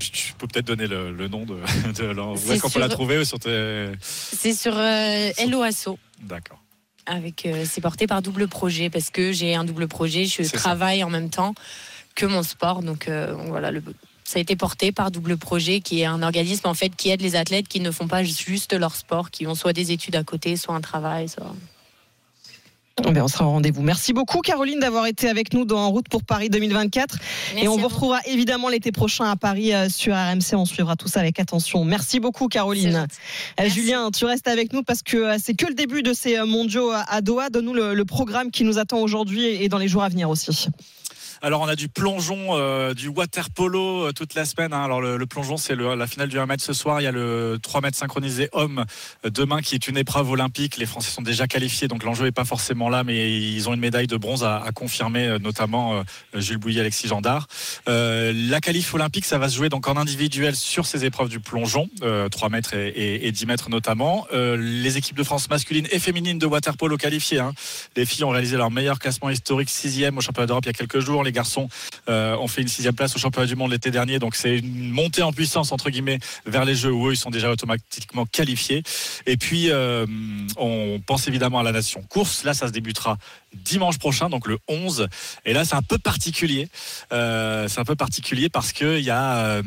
tu, 0.00 0.34
peux 0.34 0.46
peut-être 0.46 0.66
donner 0.66 0.86
le, 0.86 1.28
nom 1.28 1.44
de, 1.44 1.54
de 1.96 2.20
Où 2.20 2.52
est-ce 2.52 2.60
qu'on 2.60 2.70
peut 2.70 2.80
la 2.80 2.88
trouver 2.88 3.24
sur 3.24 3.38
C'est 3.42 4.54
sur 4.54 4.76
euh, 4.76 5.30
Helloasso. 5.38 5.98
D'accord. 6.22 6.60
Avec, 7.06 7.46
euh, 7.46 7.64
c'est 7.68 7.80
porté 7.80 8.06
par 8.06 8.20
double 8.20 8.48
projet 8.48 8.90
parce 8.90 9.10
que 9.10 9.32
j'ai 9.32 9.54
un 9.54 9.64
double 9.64 9.88
projet. 9.88 10.26
Je 10.26 10.42
travaille 10.50 11.02
en 11.04 11.10
même 11.10 11.30
temps 11.30 11.54
que 12.14 12.26
mon 12.26 12.42
sport, 12.42 12.82
donc 12.82 13.08
euh, 13.08 13.34
voilà 13.48 13.70
le 13.70 13.82
ça 14.24 14.38
a 14.38 14.42
été 14.42 14.56
porté 14.56 14.92
par 14.92 15.10
Double 15.10 15.38
Projet, 15.38 15.80
qui 15.80 16.02
est 16.02 16.04
un 16.04 16.22
organisme 16.22 16.68
en 16.68 16.74
fait 16.74 16.94
qui 16.94 17.08
aide 17.08 17.22
les 17.22 17.34
athlètes 17.34 17.66
qui 17.66 17.80
ne 17.80 17.90
font 17.90 18.08
pas 18.08 18.22
juste 18.24 18.74
leur 18.74 18.94
sport, 18.94 19.30
qui 19.30 19.46
ont 19.46 19.54
soit 19.54 19.72
des 19.72 19.90
études 19.90 20.16
à 20.16 20.22
côté, 20.22 20.58
soit 20.58 20.74
un 20.74 20.82
travail, 20.82 21.30
soit. 21.30 21.54
Eh 23.06 23.20
on 23.20 23.28
sera 23.28 23.46
au 23.46 23.50
rendez-vous. 23.50 23.82
Merci 23.82 24.12
beaucoup 24.12 24.40
Caroline 24.40 24.80
d'avoir 24.80 25.06
été 25.06 25.28
avec 25.28 25.52
nous 25.52 25.64
dans 25.64 25.78
En 25.78 25.90
route 25.90 26.08
pour 26.08 26.24
Paris 26.24 26.50
2024. 26.50 27.18
et 27.56 27.68
on 27.68 27.76
vous 27.76 27.88
retrouvera 27.88 28.20
évidemment 28.26 28.68
l'été 28.68 28.92
prochain 28.92 29.24
à 29.30 29.36
Paris 29.36 29.72
euh, 29.72 29.88
sur 29.88 30.14
RMC. 30.14 30.54
On 30.54 30.64
suivra 30.64 30.96
tout 30.96 31.08
ça 31.08 31.20
avec 31.20 31.38
attention. 31.38 31.84
Merci 31.84 32.20
beaucoup 32.20 32.48
Caroline. 32.48 33.06
Euh, 33.60 33.68
Julien, 33.68 34.10
tu 34.10 34.24
restes 34.24 34.48
avec 34.48 34.72
nous 34.72 34.82
parce 34.82 35.02
que 35.02 35.16
euh, 35.16 35.36
c'est 35.42 35.54
que 35.54 35.66
le 35.66 35.74
début 35.74 36.02
de 36.02 36.12
ces 36.12 36.40
mondiaux 36.42 36.90
à 36.90 37.20
Doha. 37.20 37.50
Donne-nous 37.50 37.74
le 37.74 38.04
programme 38.04 38.50
qui 38.50 38.64
nous 38.64 38.78
attend 38.78 38.98
aujourd'hui 38.98 39.46
et 39.46 39.68
dans 39.68 39.78
les 39.78 39.88
jours 39.88 40.02
à 40.02 40.08
venir 40.08 40.28
aussi. 40.28 40.68
Alors 41.40 41.60
on 41.60 41.68
a 41.68 41.76
du 41.76 41.88
plongeon, 41.88 42.56
euh, 42.56 42.94
du 42.94 43.08
water 43.08 43.50
polo 43.50 44.06
euh, 44.06 44.12
toute 44.12 44.34
la 44.34 44.44
semaine. 44.44 44.72
Hein. 44.72 44.82
Alors 44.82 45.00
le, 45.00 45.26
plongeon 45.26 45.56
c'est 45.56 45.76
la 45.76 46.06
finale 46.06 46.28
du 46.28 46.38
1 46.38 46.46
mètre 46.46 46.64
ce 46.64 46.72
soir. 46.72 47.00
Il 47.00 47.04
y 47.04 47.06
a 47.06 47.12
le 47.12 47.58
3 47.62 47.80
mètres 47.80 47.96
synchronisé 47.96 48.48
homme 48.52 48.84
euh, 49.24 49.30
demain 49.30 49.60
qui 49.60 49.76
est 49.76 49.86
une 49.86 49.96
épreuve 49.96 50.30
olympique. 50.30 50.78
Les 50.78 50.86
Français 50.86 51.10
sont 51.10 51.22
déjà 51.22 51.46
qualifiés 51.46 51.86
donc 51.86 52.02
l'enjeu 52.02 52.24
n'est 52.24 52.32
pas 52.32 52.44
forcément 52.44 52.88
là 52.88 53.04
mais 53.04 53.38
ils 53.40 53.68
ont 53.68 53.74
une 53.74 53.80
médaille 53.80 54.08
de 54.08 54.16
bronze 54.16 54.42
à, 54.42 54.64
confirmer 54.74 55.38
notamment 55.40 56.02
Jules 56.34 56.58
Bouilly, 56.58 56.80
Alexis 56.80 57.08
Gendard. 57.08 57.46
la 57.86 58.60
qualif 58.60 58.92
olympique 58.94 59.24
ça 59.24 59.38
va 59.38 59.48
se 59.48 59.56
jouer 59.56 59.68
donc 59.68 59.88
en 59.88 59.96
individuel 59.96 60.54
sur 60.54 60.86
ces 60.86 61.04
épreuves 61.04 61.28
du 61.28 61.40
plongeon, 61.40 61.88
3 62.30 62.48
mètres 62.48 62.74
et, 62.74 63.32
10 63.32 63.46
mètres 63.46 63.70
notamment. 63.70 64.26
les 64.32 64.96
équipes 64.96 65.16
de 65.16 65.22
France 65.22 65.48
masculine 65.48 65.86
et 65.90 65.98
féminine 65.98 66.38
de 66.38 66.46
water 66.46 66.76
polo 66.76 66.96
qualifiées. 66.96 67.40
Hein. 67.40 67.52
Les 67.96 68.04
filles 68.04 68.24
ont 68.24 68.30
réalisé 68.30 68.56
leur 68.56 68.70
meilleur 68.70 68.98
classement 68.98 69.30
historique 69.30 69.70
sixième 69.70 70.18
au 70.18 70.20
championnat 70.20 70.46
d'Europe 70.46 70.64
il 70.64 70.68
y 70.68 70.70
a 70.70 70.74
quelques 70.74 71.00
jours 71.00 71.24
les 71.28 71.32
garçons 71.32 71.68
euh, 72.08 72.36
ont 72.36 72.48
fait 72.48 72.62
une 72.62 72.68
sixième 72.68 72.94
place 72.94 73.14
au 73.14 73.18
championnat 73.18 73.46
du 73.46 73.54
monde 73.54 73.70
l'été 73.70 73.90
dernier. 73.90 74.18
Donc 74.18 74.34
c'est 74.34 74.58
une 74.58 74.90
montée 74.90 75.22
en 75.22 75.32
puissance 75.32 75.72
entre 75.72 75.90
guillemets 75.90 76.18
vers 76.46 76.64
les 76.64 76.74
Jeux 76.74 76.92
où 76.92 77.10
ils 77.10 77.16
sont 77.16 77.30
déjà 77.30 77.50
automatiquement 77.50 78.26
qualifiés. 78.26 78.82
Et 79.26 79.36
puis 79.36 79.70
euh, 79.70 80.06
on 80.56 81.00
pense 81.06 81.28
évidemment 81.28 81.60
à 81.60 81.62
la 81.62 81.72
nation 81.72 82.02
course. 82.02 82.44
Là 82.44 82.54
ça 82.54 82.66
se 82.66 82.72
débutera 82.72 83.18
dimanche 83.54 83.98
prochain, 83.98 84.28
donc 84.28 84.46
le 84.46 84.58
11. 84.68 85.08
Et 85.44 85.52
là, 85.52 85.64
c'est 85.64 85.74
un 85.74 85.82
peu 85.82 85.98
particulier. 85.98 86.68
Euh, 87.12 87.66
c'est 87.68 87.80
un 87.80 87.84
peu 87.84 87.96
particulier 87.96 88.50
parce 88.50 88.72
qu'il 88.72 89.00
y 89.00 89.10
a 89.10 89.62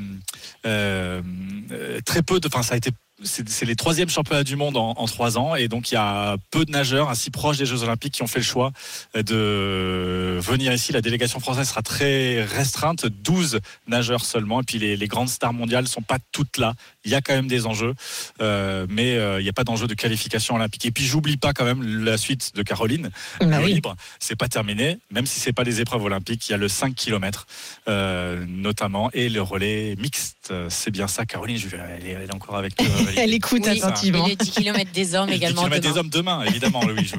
très 0.63 2.21
peu 2.21 2.39
de. 2.39 2.47
Enfin, 2.47 2.63
ça 2.63 2.75
a 2.75 2.77
été 2.77 2.91
c'est 3.23 3.65
les 3.65 3.75
troisièmes 3.75 4.09
championnats 4.09 4.43
du 4.43 4.55
monde 4.55 4.77
en, 4.77 5.05
trois 5.05 5.37
ans 5.37 5.55
et 5.55 5.67
donc 5.67 5.91
il 5.91 5.95
y 5.95 5.97
a 5.97 6.37
peu 6.51 6.65
de 6.65 6.71
nageurs 6.71 7.09
ainsi 7.09 7.29
proches 7.29 7.57
des 7.57 7.65
Jeux 7.65 7.83
Olympiques 7.83 8.13
qui 8.13 8.23
ont 8.23 8.27
fait 8.27 8.39
le 8.39 8.45
choix 8.45 8.71
de 9.13 10.39
venir 10.39 10.73
ici. 10.73 10.91
La 10.91 11.01
délégation 11.01 11.39
française 11.39 11.67
sera 11.69 11.81
très 11.81 12.43
restreinte, 12.43 13.05
12 13.05 13.59
nageurs 13.87 14.25
seulement 14.25 14.61
et 14.61 14.63
puis 14.63 14.79
les, 14.79 15.07
grandes 15.07 15.29
stars 15.29 15.53
mondiales 15.53 15.87
sont 15.87 16.01
pas 16.01 16.17
toutes 16.31 16.57
là. 16.57 16.73
Il 17.03 17.11
y 17.11 17.15
a 17.15 17.21
quand 17.21 17.33
même 17.33 17.47
des 17.47 17.65
enjeux, 17.65 17.95
euh, 18.41 18.85
mais 18.89 19.17
euh, 19.17 19.39
il 19.39 19.43
n'y 19.43 19.49
a 19.49 19.53
pas 19.53 19.63
d'enjeu 19.63 19.87
de 19.87 19.93
qualification 19.93 20.55
olympique. 20.55 20.85
Et 20.85 20.91
puis 20.91 21.03
j'oublie 21.03 21.37
pas 21.37 21.51
quand 21.51 21.65
même 21.65 22.05
la 22.05 22.17
suite 22.17 22.55
de 22.55 22.63
Caroline. 22.63 23.09
Bah 23.41 23.61
libre, 23.61 23.95
c'est 24.19 24.35
pas 24.35 24.47
terminé, 24.47 24.99
même 25.11 25.25
si 25.25 25.39
c'est 25.39 25.53
pas 25.53 25.63
les 25.63 25.81
épreuves 25.81 26.03
olympiques. 26.03 26.47
Il 26.47 26.51
y 26.51 26.55
a 26.55 26.57
le 26.57 26.67
5 26.67 26.95
km 26.95 27.47
euh, 27.87 28.45
notamment 28.47 29.09
et 29.13 29.29
le 29.29 29.41
relais 29.41 29.95
mixte. 29.97 30.53
C'est 30.69 30.91
bien 30.91 31.07
ça, 31.07 31.25
Caroline. 31.25 31.57
Je, 31.57 31.67
elle, 31.75 32.05
est, 32.05 32.11
elle 32.11 32.29
est 32.29 32.33
encore 32.33 32.57
avec. 32.57 32.75
Elle 33.17 33.33
écoute 33.33 33.67
attentivement. 33.67 34.25
Et 34.25 34.29
les 34.31 34.35
10 34.35 34.51
km 34.51 34.91
des 34.91 35.15
hommes 35.15 35.29
également. 35.29 35.63
10 35.63 35.67
km 35.69 35.93
des 35.93 35.97
hommes 35.97 36.09
demain, 36.09 36.43
évidemment, 36.43 36.81
oui. 36.85 37.09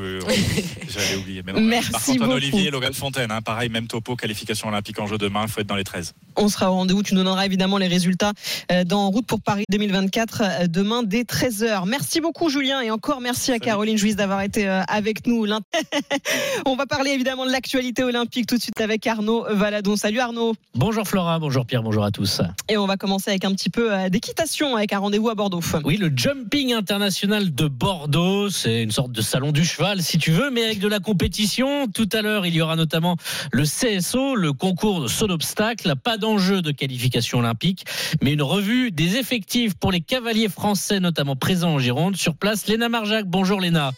J'avais 0.89 1.17
oublié. 1.17 1.43
Mais 1.45 1.53
non, 1.53 1.61
Merci 1.61 1.93
par 1.93 2.03
contre, 2.03 2.19
beaucoup. 2.21 2.33
Olivier 2.33 2.71
Logan 2.71 2.93
Fontaine, 2.93 3.31
hein, 3.31 3.43
pareil, 3.43 3.69
même 3.69 3.87
topo, 3.87 4.17
qualification 4.17 4.69
olympique 4.69 4.99
en 4.99 5.07
jeu 5.07 5.19
demain, 5.19 5.43
il 5.43 5.49
faut 5.49 5.61
être 5.61 5.67
dans 5.67 5.77
les 5.77 5.85
13. 5.85 6.15
On 6.37 6.49
sera 6.49 6.71
au 6.71 6.75
rendez-vous. 6.75 7.03
Tu 7.03 7.15
nous 7.15 7.23
donneras 7.25 7.45
évidemment 7.47 7.79
les 7.79 7.89
résultats 7.89 8.33
euh, 8.71 8.85
dans 8.85 9.11
Route 9.11 9.27
pour 9.27 9.41
Paris 9.41 9.65
2024 9.71 10.43
euh, 10.43 10.67
demain 10.67 11.03
dès 11.03 11.23
13h. 11.23 11.87
Merci 11.87 12.21
beaucoup, 12.21 12.49
Julien. 12.49 12.81
Et 12.81 12.91
encore 12.91 13.21
merci 13.21 13.53
à 13.53 13.59
Caroline 13.59 13.99
Juiz 13.99 14.17
d'avoir 14.17 14.41
été 14.43 14.69
euh, 14.69 14.83
avec 14.89 15.27
nous. 15.27 15.47
On 16.67 16.77
va 16.77 16.87
parler 16.87 17.11
évidemment 17.11 17.47
de 17.47 17.51
l'actualité 17.51 18.03
olympique 18.03 18.47
tout 18.47 18.57
de 18.57 18.63
suite 18.63 18.81
avec 18.81 19.07
Arnaud 19.07 19.45
Valadon. 19.51 19.97
Salut 19.97 20.21
Arnaud. 20.21 20.55
Bonjour 20.75 21.07
Flora, 21.07 21.39
bonjour 21.39 21.67
Pierre, 21.67 21.83
bonjour 21.83 22.05
à 22.05 22.11
tous. 22.11 22.41
Et 22.69 22.77
on 22.77 22.87
va 22.87 22.97
commencer 22.97 23.31
avec 23.31 23.45
un 23.45 23.53
petit 23.53 23.71
peu 23.71 24.09
d'équitation 24.09 24.77
avec 24.77 24.93
un 24.93 24.99
rendez-vous 24.99 25.29
à 25.29 25.35
Bordeaux. 25.35 25.61
Oui, 25.85 25.97
le 25.97 26.13
Jumping 26.15 26.73
International 26.73 27.53
de 27.53 27.67
Bordeaux. 27.67 28.51
C'est 28.51 28.83
une 28.83 28.93
sorte 28.93 29.11
de 29.11 29.21
salon 29.21 29.51
du 29.51 29.65
cheval, 29.65 30.03
si 30.03 30.19
tu 30.19 30.31
veux, 30.31 30.51
mais 30.51 30.65
avec 30.65 30.79
de 30.79 30.87
la 30.87 31.01
compétition. 31.01 31.89
Tout 31.89 32.09
à 32.13 32.23
l'heure, 32.23 32.47
il 32.47 32.55
y 32.55 32.61
aura 32.61 32.77
notamment 32.77 33.17
le 33.51 33.65
CSO, 33.65 34.37
le 34.37 34.53
concours 34.53 35.03
de 35.03 35.09
saut 35.09 35.27
d'obstacle. 35.27 35.95
Pas 35.97 36.19
d'enjeu 36.19 36.63
de 36.63 36.71
qualification 36.71 37.39
olympique, 37.39 37.85
mais 38.23 38.33
une 38.33 38.43
revue 38.43 38.91
des 38.93 39.17
effectifs 39.17 39.75
pour 39.75 39.91
les 39.91 40.01
cavaliers 40.01 40.49
français, 40.49 41.01
notamment 41.01 41.37
présents 41.37 41.75
en 41.75 41.79
Gironde. 41.79 42.17
Sur 42.17 42.37
place, 42.37 42.67
Léna 42.69 42.89
Marjac. 42.89 43.27
Bonjour 43.27 43.61
Léna. 43.61 43.93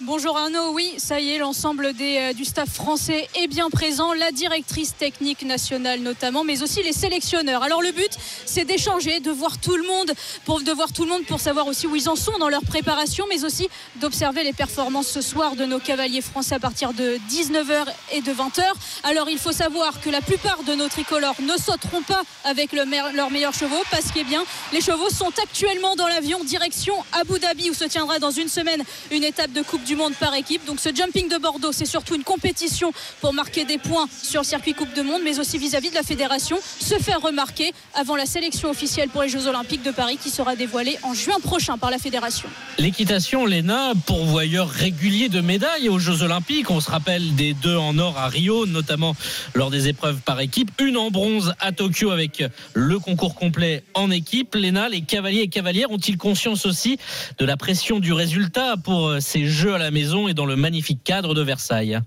Bonjour 0.00 0.36
Arnaud, 0.36 0.72
oui, 0.72 0.92
ça 0.96 1.20
y 1.20 1.30
est, 1.30 1.38
l'ensemble 1.38 1.92
euh, 2.00 2.32
du 2.32 2.44
staff 2.44 2.68
français 2.68 3.28
est 3.40 3.46
bien 3.46 3.70
présent, 3.70 4.12
la 4.12 4.32
directrice 4.32 4.96
technique 4.96 5.42
nationale 5.42 6.00
notamment, 6.00 6.42
mais 6.42 6.64
aussi 6.64 6.82
les 6.82 6.92
sélectionneurs. 6.92 7.62
Alors 7.62 7.80
le 7.80 7.92
but, 7.92 8.10
c'est 8.44 8.64
d'échanger, 8.64 9.20
de 9.20 9.30
voir 9.30 9.56
tout 9.58 9.76
le 9.76 9.86
monde, 9.86 10.12
pour 10.46 10.60
de 10.60 10.72
voir 10.72 10.92
tout 10.92 11.04
le 11.04 11.10
monde 11.10 11.24
pour 11.26 11.38
savoir 11.38 11.68
aussi 11.68 11.86
où 11.86 11.94
ils 11.94 12.08
en 12.08 12.16
sont 12.16 12.36
dans 12.38 12.48
leur 12.48 12.62
préparation, 12.62 13.24
mais 13.28 13.44
aussi 13.44 13.68
d'observer 14.00 14.42
les 14.42 14.52
performances 14.52 15.06
ce 15.06 15.20
soir 15.20 15.54
de 15.54 15.64
nos 15.64 15.78
cavaliers 15.78 16.22
français 16.22 16.56
à 16.56 16.60
partir 16.60 16.92
de 16.92 17.16
19h 17.30 17.86
et 18.14 18.20
de 18.20 18.32
20h. 18.32 18.64
Alors 19.04 19.30
il 19.30 19.38
faut 19.38 19.52
savoir 19.52 20.00
que 20.00 20.10
la 20.10 20.20
plupart 20.20 20.64
de 20.64 20.74
nos 20.74 20.88
tricolores 20.88 21.40
ne 21.40 21.56
sauteront 21.56 22.02
pas 22.02 22.22
avec 22.42 22.72
leurs 22.72 23.30
meilleurs 23.30 23.54
chevaux, 23.54 23.82
parce 23.92 24.10
que 24.10 24.24
bien, 24.24 24.44
les 24.72 24.80
chevaux 24.80 25.10
sont 25.10 25.32
actuellement 25.40 25.94
dans 25.94 26.08
l'avion 26.08 26.42
direction 26.42 26.94
Abu 27.12 27.38
Dhabi 27.38 27.70
où 27.70 27.74
se 27.74 27.84
tiendra 27.84 28.18
dans 28.18 28.32
une 28.32 28.48
semaine 28.48 28.82
une 29.12 29.22
étape 29.22 29.52
de 29.52 29.62
Coupe 29.62 29.83
du 29.84 29.96
Monde 29.96 30.14
par 30.14 30.34
équipe. 30.34 30.64
Donc 30.66 30.80
ce 30.80 30.94
jumping 30.94 31.28
de 31.28 31.36
Bordeaux, 31.38 31.72
c'est 31.72 31.86
surtout 31.86 32.14
une 32.14 32.24
compétition 32.24 32.92
pour 33.20 33.32
marquer 33.32 33.64
des 33.64 33.78
points 33.78 34.06
sur 34.22 34.40
le 34.40 34.46
circuit 34.46 34.74
Coupe 34.74 34.94
du 34.94 35.02
Monde, 35.02 35.20
mais 35.24 35.38
aussi 35.38 35.58
vis-à-vis 35.58 35.90
de 35.90 35.94
la 35.94 36.02
fédération, 36.02 36.58
se 36.80 36.94
faire 36.96 37.20
remarquer 37.20 37.72
avant 37.94 38.16
la 38.16 38.26
sélection 38.26 38.70
officielle 38.70 39.08
pour 39.08 39.22
les 39.22 39.28
Jeux 39.28 39.46
Olympiques 39.46 39.82
de 39.82 39.90
Paris 39.90 40.18
qui 40.22 40.30
sera 40.30 40.56
dévoilée 40.56 40.98
en 41.02 41.14
juin 41.14 41.38
prochain 41.42 41.78
par 41.78 41.90
la 41.90 41.98
fédération. 41.98 42.48
L'équitation, 42.78 43.46
Léna, 43.46 43.92
pourvoyeur 44.06 44.68
régulier 44.68 45.28
de 45.28 45.40
médailles 45.40 45.88
aux 45.88 45.98
Jeux 45.98 46.22
Olympiques. 46.22 46.70
On 46.70 46.80
se 46.80 46.90
rappelle 46.90 47.34
des 47.34 47.52
deux 47.54 47.76
en 47.76 47.98
or 47.98 48.18
à 48.18 48.28
Rio, 48.28 48.66
notamment 48.66 49.14
lors 49.54 49.70
des 49.70 49.88
épreuves 49.88 50.20
par 50.24 50.40
équipe. 50.40 50.70
Une 50.80 50.96
en 50.96 51.10
bronze 51.10 51.54
à 51.60 51.72
Tokyo 51.72 52.10
avec 52.10 52.42
le 52.72 52.98
concours 52.98 53.34
complet 53.34 53.84
en 53.94 54.10
équipe. 54.10 54.54
Léna, 54.54 54.88
les 54.88 55.02
cavaliers 55.02 55.40
et 55.40 55.48
cavalières 55.48 55.90
ont-ils 55.90 56.16
conscience 56.16 56.66
aussi 56.66 56.98
de 57.38 57.44
la 57.44 57.56
pression 57.56 58.00
du 58.00 58.12
résultat 58.12 58.76
pour 58.82 59.16
ces 59.20 59.46
Jeux 59.46 59.73
à 59.74 59.78
la 59.78 59.90
maison 59.90 60.28
et 60.28 60.34
dans 60.34 60.46
le 60.46 60.56
magnifique 60.56 61.02
cadre 61.04 61.34
de 61.34 61.42
Versailles. 61.42 62.00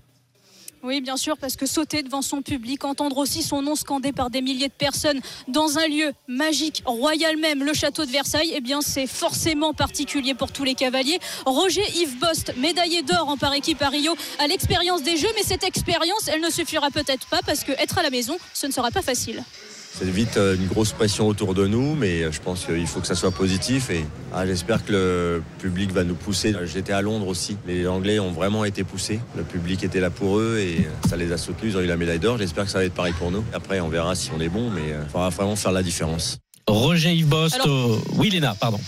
Oui, 0.82 1.00
bien 1.00 1.16
sûr, 1.16 1.36
parce 1.36 1.56
que 1.56 1.66
sauter 1.66 2.02
devant 2.02 2.22
son 2.22 2.40
public, 2.40 2.84
entendre 2.84 3.18
aussi 3.18 3.42
son 3.42 3.62
nom 3.62 3.74
scandé 3.74 4.12
par 4.12 4.30
des 4.30 4.40
milliers 4.40 4.68
de 4.68 4.72
personnes 4.72 5.20
dans 5.48 5.76
un 5.76 5.88
lieu 5.88 6.12
magique, 6.28 6.82
royal 6.86 7.36
même, 7.36 7.64
le 7.64 7.74
château 7.74 8.04
de 8.04 8.10
Versailles, 8.10 8.52
eh 8.54 8.60
bien, 8.60 8.80
c'est 8.80 9.08
forcément 9.08 9.74
particulier 9.74 10.34
pour 10.34 10.52
tous 10.52 10.64
les 10.64 10.74
cavaliers. 10.74 11.18
Roger 11.46 11.82
Yves 11.96 12.18
Bost, 12.18 12.54
médaillé 12.56 13.02
d'or 13.02 13.28
en 13.28 13.36
par 13.36 13.54
équipe 13.54 13.82
à 13.82 13.88
Rio, 13.88 14.16
a 14.38 14.46
l'expérience 14.46 15.02
des 15.02 15.16
Jeux, 15.16 15.28
mais 15.34 15.42
cette 15.42 15.64
expérience, 15.64 16.28
elle 16.28 16.40
ne 16.40 16.50
suffira 16.50 16.90
peut-être 16.90 17.26
pas 17.26 17.40
parce 17.44 17.64
que 17.64 17.72
être 17.72 17.98
à 17.98 18.02
la 18.02 18.10
maison, 18.10 18.36
ce 18.54 18.66
ne 18.66 18.72
sera 18.72 18.90
pas 18.90 19.02
facile 19.02 19.42
c'est 19.98 20.08
vite 20.08 20.36
euh, 20.36 20.54
une 20.54 20.68
grosse 20.68 20.92
pression 20.92 21.26
autour 21.26 21.54
de 21.54 21.66
nous, 21.66 21.96
mais 21.96 22.22
euh, 22.22 22.30
je 22.30 22.40
pense 22.40 22.66
qu'il 22.66 22.86
faut 22.86 23.00
que 23.00 23.06
ça 23.06 23.16
soit 23.16 23.32
positif 23.32 23.90
et 23.90 24.04
ah, 24.32 24.46
j'espère 24.46 24.84
que 24.84 24.92
le 24.92 25.42
public 25.58 25.90
va 25.90 26.04
nous 26.04 26.14
pousser. 26.14 26.54
J'étais 26.66 26.92
à 26.92 27.02
Londres 27.02 27.26
aussi. 27.26 27.56
Les 27.66 27.88
Anglais 27.88 28.20
ont 28.20 28.30
vraiment 28.30 28.64
été 28.64 28.84
poussés. 28.84 29.18
Le 29.36 29.42
public 29.42 29.82
était 29.82 29.98
là 29.98 30.10
pour 30.10 30.38
eux 30.38 30.58
et 30.58 30.86
ça 31.08 31.16
les 31.16 31.32
a 31.32 31.36
soutenus. 31.36 31.72
Ils 31.72 31.78
ont 31.78 31.80
eu 31.80 31.86
la 31.86 31.96
médaille 31.96 32.20
d'or. 32.20 32.38
J'espère 32.38 32.66
que 32.66 32.70
ça 32.70 32.78
va 32.78 32.84
être 32.84 32.94
pareil 32.94 33.14
pour 33.18 33.32
nous. 33.32 33.44
Après, 33.52 33.80
on 33.80 33.88
verra 33.88 34.14
si 34.14 34.30
on 34.36 34.40
est 34.40 34.48
bon, 34.48 34.70
mais 34.70 34.82
il 34.88 34.92
euh, 34.92 35.06
faudra 35.08 35.30
vraiment 35.30 35.56
faire 35.56 35.72
la 35.72 35.82
différence. 35.82 36.38
Roger 36.68 37.12
Yves 37.12 37.26
Bost. 37.26 37.60
Oui, 38.14 38.30
Léna, 38.30 38.54
pardon. 38.54 38.78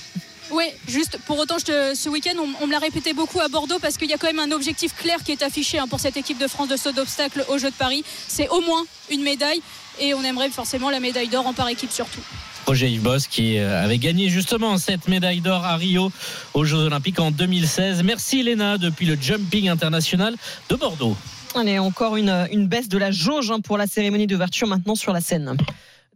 Oui, 0.50 0.64
juste 0.88 1.19
pour 1.26 1.38
autant, 1.38 1.59
ce 1.59 2.09
week-end, 2.09 2.35
on, 2.61 2.66
me 2.66 2.73
l'a 2.73 2.78
répété 2.78 3.12
beaucoup 3.12 3.40
à 3.40 3.49
Bordeaux 3.49 3.78
parce 3.80 3.97
qu'il 3.97 4.11
y 4.11 4.14
a 4.14 4.19
quand 4.19 4.26
même 4.26 4.40
un 4.40 4.50
objectif 4.50 4.95
clair 4.97 5.23
qui 5.25 5.33
est 5.33 5.42
affiché 5.42 5.78
hein, 5.78 5.87
pour 5.88 6.00
cette 6.00 6.16
équipe 6.16 6.38
de 6.38 6.49
France 6.49 6.69
de 6.69 6.76
saut 6.76 6.92
d'obstacle 6.92 7.45
au 7.49 7.59
Jeux 7.59 7.71
de 7.71 7.76
Paris. 7.76 8.04
C'est 8.26 8.49
au 8.49 8.61
moins 8.61 8.85
une 9.11 9.23
médaille 9.23 9.62
et 10.00 10.14
on 10.14 10.23
aimerait 10.23 10.50
forcément 10.50 10.90
la 10.90 10.99
médaille 10.99 11.28
d'or 11.28 11.47
en 11.47 11.52
par 11.52 11.69
équipe 11.69 11.92
surtout. 11.92 12.21
Roger 12.66 12.88
Yves 12.88 13.02
Boss 13.02 13.26
qui 13.26 13.59
euh, 13.59 13.83
avait 13.83 13.99
gagné 13.99 14.28
justement 14.28 14.76
cette 14.78 15.09
médaille 15.09 15.40
d'or 15.40 15.64
à 15.64 15.76
Rio 15.76 16.12
aux 16.54 16.64
Jeux 16.64 16.78
Olympiques 16.78 17.21
en 17.21 17.30
2016. 17.30 18.02
Merci 18.02 18.42
Léna 18.42 18.78
depuis 18.78 19.07
le 19.07 19.16
Jumping 19.21 19.69
International 19.69 20.37
de 20.69 20.76
Bordeaux. 20.76 21.16
Allez, 21.54 21.78
encore 21.78 22.16
une, 22.16 22.47
une 22.52 22.66
baisse 22.66 22.88
de 22.88 22.99
la 22.99 23.11
jauge 23.11 23.50
hein, 23.50 23.61
pour 23.61 23.76
la 23.76 23.87
cérémonie 23.87 24.26
d'ouverture 24.26 24.69
maintenant 24.69 24.95
sur 24.95 25.12
la 25.12 25.21
scène. 25.21 25.57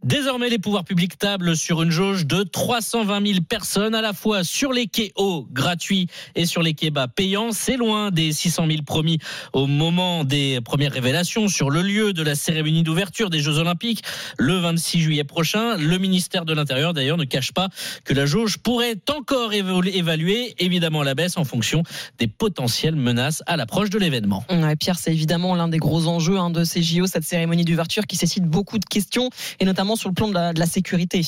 Désormais, 0.03 0.49
les 0.49 0.59
pouvoirs 0.59 0.83
publics 0.83 1.17
tablent 1.17 1.55
sur 1.55 1.81
une 1.81 1.89
jauge 1.89 2.27
de 2.27 2.43
320 2.43 3.25
000 3.25 3.39
personnes, 3.41 3.95
à 3.95 4.01
la 4.01 4.13
fois 4.13 4.43
sur 4.43 4.71
les 4.71 4.85
quais 4.85 5.11
hauts 5.15 5.47
gratuits 5.51 6.07
et 6.35 6.45
sur 6.45 6.61
les 6.61 6.75
quais 6.75 6.91
bas 6.91 7.07
payants. 7.07 7.51
C'est 7.51 7.75
loin 7.75 8.11
des 8.11 8.31
600 8.31 8.67
000 8.67 8.83
promis 8.83 9.17
au 9.53 9.65
moment 9.65 10.23
des 10.23 10.59
premières 10.61 10.91
révélations 10.91 11.47
sur 11.47 11.71
le 11.71 11.81
lieu 11.81 12.13
de 12.13 12.21
la 12.21 12.35
cérémonie 12.35 12.83
d'ouverture 12.83 13.31
des 13.31 13.39
Jeux 13.39 13.57
Olympiques 13.57 14.03
le 14.37 14.57
26 14.57 14.99
juillet 14.99 15.23
prochain. 15.23 15.75
Le 15.77 15.97
ministère 15.97 16.45
de 16.45 16.53
l'Intérieur, 16.53 16.93
d'ailleurs, 16.93 17.17
ne 17.17 17.25
cache 17.25 17.51
pas 17.51 17.69
que 18.03 18.13
la 18.13 18.27
jauge 18.27 18.59
pourrait 18.59 18.97
encore 19.09 19.53
évaluer, 19.53 20.53
évidemment, 20.59 21.01
à 21.01 21.05
la 21.05 21.15
baisse 21.15 21.37
en 21.37 21.45
fonction 21.45 21.81
des 22.19 22.27
potentielles 22.27 22.95
menaces 22.95 23.41
à 23.47 23.57
l'approche 23.57 23.89
de 23.89 23.97
l'événement. 23.97 24.45
Pierre, 24.79 24.99
c'est 24.99 25.13
évidemment 25.13 25.55
l'un 25.55 25.67
des 25.67 25.79
gros 25.79 26.07
enjeux 26.07 26.37
hein, 26.37 26.51
de 26.51 26.63
ces 26.63 26.83
JO, 26.83 27.07
cette 27.07 27.23
cérémonie 27.23 27.65
d'ouverture 27.65 28.05
qui 28.05 28.17
suscite 28.17 28.43
beaucoup 28.43 28.77
de 28.77 28.85
questions, 28.85 29.29
et 29.59 29.65
notamment 29.65 29.84
sur 29.95 30.09
le 30.09 30.15
plan 30.15 30.27
de 30.27 30.59
la, 30.59 30.65
sécurité. 30.65 31.21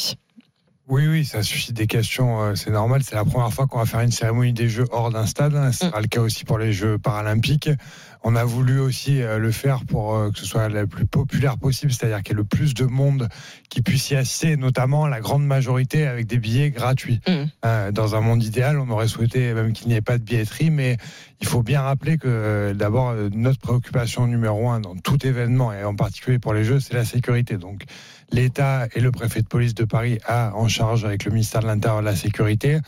Oui, 0.90 1.06
oui, 1.06 1.26
ça 1.26 1.44
suscite 1.44 1.76
des 1.76 1.86
questions, 1.86 2.42
euh, 2.42 2.56
c'est 2.56 2.70
normal. 2.70 3.02
C'est 3.04 3.16
la 3.16 3.26
première 3.26 3.52
fois 3.52 3.68
qu'on 3.68 3.78
va 3.78 3.86
faire 3.86 4.00
une 4.00 4.12
cérémonie 4.12 4.54
des 4.54 4.70
Jeux 4.70 4.86
hors 4.92 5.12
d'un 5.12 5.26
stade. 5.26 5.52
Ce 5.74 5.86
mm. 5.86 5.90
sera 5.90 6.00
le 6.00 6.08
cas 6.08 6.22
aussi 6.22 6.46
pour 6.46 6.58
les 6.58 6.72
Jeux 6.72 6.98
paralympiques. 6.98 7.70
On 8.24 8.38
a 8.38 8.46
voulu 8.46 8.80
aussi 8.80 9.22
euh, 9.22 9.38
le 9.38 9.52
faire 9.52 9.84
pour 9.84 10.16
euh, 10.16 10.32
que 10.32 10.40
ce 10.40 10.46
soit 10.46 10.70
le 10.70 10.88
plus 10.88 11.06
populaire 11.06 11.58
possible, 11.58 11.92
c'est-à-dire 11.92 12.24
qu'il 12.24 12.30
y 12.30 12.32
ait 12.32 12.38
le 12.38 12.46
plus 12.46 12.74
de 12.74 12.86
monde 12.86 13.28
qui 13.70 13.82
puisse 13.82 14.12
y 14.12 14.16
assister, 14.16 14.56
notamment 14.56 15.08
la 15.08 15.20
grande 15.20 15.46
majorité 15.46 16.08
avec 16.08 16.26
des 16.26 16.38
billets 16.38 16.72
gratuits. 16.72 17.20
Mm. 17.28 17.92
Dans 17.92 18.16
un 18.16 18.22
monde 18.22 18.42
idéal, 18.42 18.80
on 18.80 18.90
aurait 18.90 19.10
souhaité 19.10 19.54
même 19.54 19.74
qu'il 19.74 19.90
n'y 19.90 19.96
ait 19.96 20.02
pas 20.02 20.18
de 20.18 20.24
billetterie, 20.24 20.70
mais 20.70 20.96
il 21.42 21.48
faut 21.48 21.64
bien 21.64 21.82
rappeler 21.82 22.18
que 22.18 22.74
d'abord, 22.74 23.14
notre 23.34 23.60
préoccupation 23.60 24.26
numéro 24.26 24.70
un 24.70 24.80
dans 24.80 24.96
tout 24.96 25.26
événement, 25.28 25.74
et 25.74 25.84
en 25.84 25.96
particulier 25.96 26.40
pour 26.40 26.54
les 26.54 26.64
Jeux, 26.64 26.80
c'est 26.80 26.94
la 26.94 27.06
sécurité. 27.06 27.58
Donc, 27.58 27.84
l'État 28.32 28.88
et 28.96 29.00
le 29.00 29.12
préfet 29.12 29.42
de 29.42 29.48
police 29.48 29.74
de 29.76 29.86
Paris 29.86 30.20
a 30.26 30.54
en 30.56 30.68
charge 30.68 31.06
avec 31.06 31.26
le 31.26 31.32
ministère 31.32 31.62
de 31.62 31.68
l'Intérieur 31.68 32.02
la 32.02 32.16
sécurité. 32.16 32.80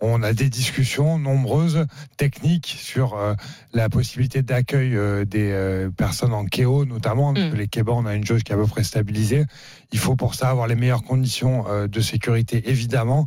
On 0.00 0.22
a 0.22 0.32
des 0.32 0.48
discussions 0.48 1.18
nombreuses, 1.18 1.86
techniques, 2.16 2.76
sur 2.78 3.14
euh, 3.14 3.34
la 3.72 3.88
possibilité 3.88 4.42
d'accueil 4.42 4.94
euh, 4.94 5.24
des 5.24 5.50
euh, 5.50 5.90
personnes 5.90 6.32
en 6.32 6.44
KEO, 6.44 6.84
notamment, 6.84 7.34
parce 7.34 7.46
mm. 7.46 7.50
que 7.50 7.56
les 7.56 7.68
Québans, 7.68 8.02
on 8.02 8.06
a 8.06 8.14
une 8.14 8.24
jauge 8.24 8.44
qui 8.44 8.52
est 8.52 8.54
à 8.54 8.58
peu 8.58 8.66
près 8.66 8.84
stabilisée. 8.84 9.44
Il 9.90 9.98
faut 9.98 10.14
pour 10.14 10.36
ça 10.36 10.50
avoir 10.50 10.68
les 10.68 10.76
meilleures 10.76 11.02
conditions 11.02 11.64
de 11.88 12.00
sécurité, 12.00 12.70
évidemment. 12.70 13.26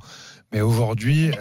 Mais 0.53 0.61
aujourd'hui, 0.61 1.31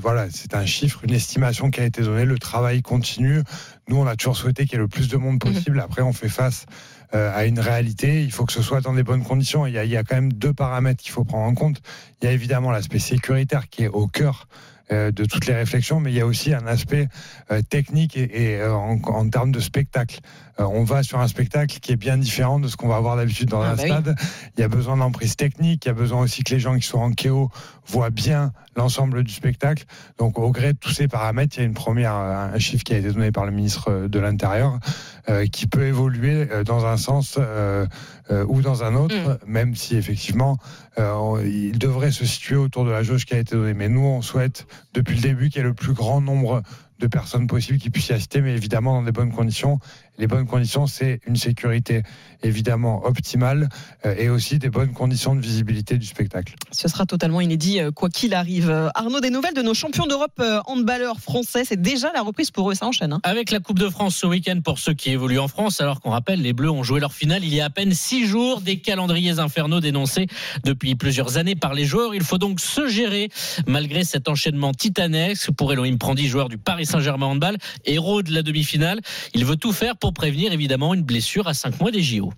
voilà, 0.00 0.26
c'est 0.30 0.54
un 0.54 0.66
chiffre, 0.66 1.00
une 1.04 1.14
estimation 1.14 1.70
qui 1.70 1.80
a 1.80 1.84
été 1.84 2.02
donnée. 2.02 2.26
Le 2.26 2.38
travail 2.38 2.82
continue. 2.82 3.40
Nous, 3.88 3.96
on 3.96 4.06
a 4.06 4.16
toujours 4.16 4.36
souhaité 4.36 4.64
qu'il 4.64 4.74
y 4.74 4.76
ait 4.76 4.82
le 4.82 4.88
plus 4.88 5.08
de 5.08 5.16
monde 5.16 5.36
mm-hmm. 5.36 5.54
possible. 5.54 5.80
Après, 5.80 6.02
on 6.02 6.12
fait 6.12 6.28
face 6.28 6.66
à 7.14 7.44
une 7.44 7.60
réalité. 7.60 8.22
Il 8.22 8.32
faut 8.32 8.44
que 8.44 8.52
ce 8.52 8.62
soit 8.62 8.80
dans 8.80 8.92
des 8.92 9.02
bonnes 9.02 9.22
conditions. 9.22 9.66
Il 9.66 9.74
y 9.74 9.96
a, 9.96 10.04
quand 10.04 10.16
même 10.16 10.32
deux 10.32 10.52
paramètres 10.52 11.02
qu'il 11.02 11.12
faut 11.12 11.24
prendre 11.24 11.44
en 11.44 11.54
compte. 11.54 11.80
Il 12.20 12.26
y 12.26 12.28
a 12.28 12.32
évidemment 12.32 12.70
l'aspect 12.70 12.98
sécuritaire 12.98 13.68
qui 13.68 13.84
est 13.84 13.88
au 13.88 14.06
cœur 14.06 14.48
euh, 14.48 14.73
de 14.90 15.24
toutes 15.24 15.46
les 15.46 15.54
réflexions, 15.54 16.00
mais 16.00 16.12
il 16.12 16.16
y 16.16 16.20
a 16.20 16.26
aussi 16.26 16.52
un 16.52 16.66
aspect 16.66 17.08
euh, 17.50 17.62
technique 17.62 18.16
et, 18.16 18.60
euh, 18.60 18.74
en, 18.74 19.28
termes 19.28 19.50
de 19.50 19.60
spectacle. 19.60 20.20
on 20.58 20.84
va 20.84 21.02
sur 21.02 21.18
un 21.20 21.28
spectacle 21.28 21.80
qui 21.80 21.92
est 21.92 21.96
bien 21.96 22.16
différent 22.16 22.60
de 22.60 22.68
ce 22.68 22.76
qu'on 22.76 22.88
va 22.88 22.96
avoir 22.96 23.16
d'habitude 23.16 23.48
dans 23.48 23.62
ah 23.62 23.70
un 23.70 23.74
bah 23.74 23.82
stade. 23.82 24.16
Il 24.56 24.60
y 24.60 24.64
a 24.64 24.68
besoin 24.68 24.96
d'emprise 24.96 25.36
technique, 25.36 25.84
il 25.84 25.88
y 25.88 25.90
a 25.90 25.94
besoin 25.94 26.20
aussi 26.20 26.44
que 26.44 26.54
les 26.54 26.60
gens 26.60 26.76
qui 26.76 26.86
sont 26.86 26.98
en 26.98 27.12
KO 27.12 27.50
voient 27.86 28.10
bien 28.10 28.52
l'ensemble 28.76 29.24
du 29.24 29.32
spectacle. 29.32 29.84
Donc 30.18 30.38
au 30.38 30.50
gré 30.50 30.72
de 30.72 30.78
tous 30.78 30.90
ces 30.90 31.08
paramètres, 31.08 31.56
il 31.56 31.60
y 31.60 31.62
a 31.62 31.66
une 31.66 31.74
première, 31.74 32.14
un 32.14 32.58
chiffre 32.58 32.84
qui 32.84 32.94
a 32.94 32.98
été 32.98 33.10
donné 33.10 33.32
par 33.32 33.46
le 33.46 33.52
ministre 33.52 34.06
de 34.08 34.18
l'Intérieur 34.18 34.78
qui 35.52 35.66
peut 35.66 35.86
évoluer 35.86 36.46
dans 36.64 36.86
un 36.86 36.96
sens 36.96 37.38
ou 38.30 38.60
dans 38.62 38.84
un 38.84 38.94
autre, 38.94 39.16
mm. 39.16 39.38
même 39.46 39.74
si 39.74 39.96
effectivement 39.96 40.58
il 40.98 41.78
devrait 41.78 42.12
se 42.12 42.24
situer 42.24 42.56
autour 42.56 42.84
de 42.84 42.90
la 42.90 43.02
jauge 43.02 43.24
qui 43.24 43.34
a 43.34 43.38
été 43.38 43.54
donnée. 43.54 43.74
Mais 43.74 43.88
nous, 43.88 44.04
on 44.04 44.22
souhaite 44.22 44.66
depuis 44.92 45.16
le 45.16 45.22
début 45.22 45.48
qu'il 45.50 45.58
y 45.58 45.60
ait 45.60 45.68
le 45.68 45.74
plus 45.74 45.92
grand 45.92 46.20
nombre 46.20 46.62
de 46.98 47.06
personnes 47.06 47.46
possibles 47.46 47.78
qui 47.78 47.90
puissent 47.90 48.08
y 48.08 48.12
assister, 48.12 48.40
mais 48.40 48.54
évidemment 48.54 48.94
dans 48.94 49.02
des 49.02 49.12
bonnes 49.12 49.32
conditions. 49.32 49.78
Les 50.18 50.26
bonnes 50.26 50.46
conditions, 50.46 50.86
c'est 50.86 51.20
une 51.26 51.36
sécurité 51.36 52.02
évidemment 52.42 53.04
optimale 53.04 53.68
euh, 54.06 54.14
et 54.16 54.28
aussi 54.28 54.58
des 54.58 54.70
bonnes 54.70 54.92
conditions 54.92 55.34
de 55.34 55.40
visibilité 55.40 55.98
du 55.98 56.06
spectacle. 56.06 56.54
Ce 56.70 56.86
sera 56.86 57.04
totalement 57.04 57.40
inédit 57.40 57.80
euh, 57.80 57.90
quoi 57.90 58.10
qu'il 58.10 58.34
arrive. 58.34 58.70
Euh, 58.70 58.88
Arnaud, 58.94 59.20
des 59.20 59.30
nouvelles 59.30 59.54
de 59.54 59.62
nos 59.62 59.74
champions 59.74 60.06
d'Europe 60.06 60.40
handballeurs 60.66 61.18
français, 61.18 61.64
c'est 61.64 61.80
déjà 61.80 62.12
la 62.12 62.22
reprise 62.22 62.50
pour 62.50 62.70
eux, 62.70 62.74
ça 62.74 62.86
enchaîne. 62.86 63.12
Hein. 63.12 63.20
Avec 63.24 63.50
la 63.50 63.58
Coupe 63.60 63.78
de 63.78 63.88
France 63.88 64.16
ce 64.16 64.26
week-end 64.26 64.60
pour 64.64 64.78
ceux 64.78 64.94
qui 64.94 65.10
évoluent 65.10 65.38
en 65.38 65.48
France, 65.48 65.80
alors 65.80 66.00
qu'on 66.00 66.10
rappelle, 66.10 66.42
les 66.42 66.52
Bleus 66.52 66.70
ont 66.70 66.82
joué 66.82 67.00
leur 67.00 67.12
finale 67.12 67.44
il 67.44 67.54
y 67.54 67.60
a 67.60 67.64
à 67.64 67.70
peine 67.70 67.92
six 67.92 68.26
jours, 68.26 68.60
des 68.60 68.78
calendriers 68.78 69.38
infernaux 69.38 69.80
dénoncés 69.80 70.26
depuis 70.64 70.94
plusieurs 70.94 71.38
années 71.38 71.56
par 71.56 71.74
les 71.74 71.86
joueurs. 71.86 72.14
Il 72.14 72.22
faut 72.22 72.38
donc 72.38 72.60
se 72.60 72.86
gérer 72.88 73.30
malgré 73.66 74.04
cet 74.04 74.28
enchaînement 74.28 74.72
titanesque 74.72 75.50
pour 75.52 75.72
Elohim 75.72 75.96
Prandi, 75.98 76.28
joueur 76.28 76.48
du 76.48 76.58
Paris 76.58 76.86
Saint-Germain 76.86 77.26
handball, 77.26 77.56
héros 77.84 78.22
de 78.22 78.32
la 78.32 78.42
demi-finale. 78.42 79.00
Il 79.34 79.44
veut 79.44 79.56
tout 79.56 79.72
faire 79.72 79.96
pour 79.96 80.03
prévenir 80.12 80.52
évidemment 80.52 80.94
une 80.94 81.02
blessure 81.02 81.48
à 81.48 81.54
5 81.54 81.80
mois 81.80 81.90
des 81.90 82.02
JO. 82.02 82.32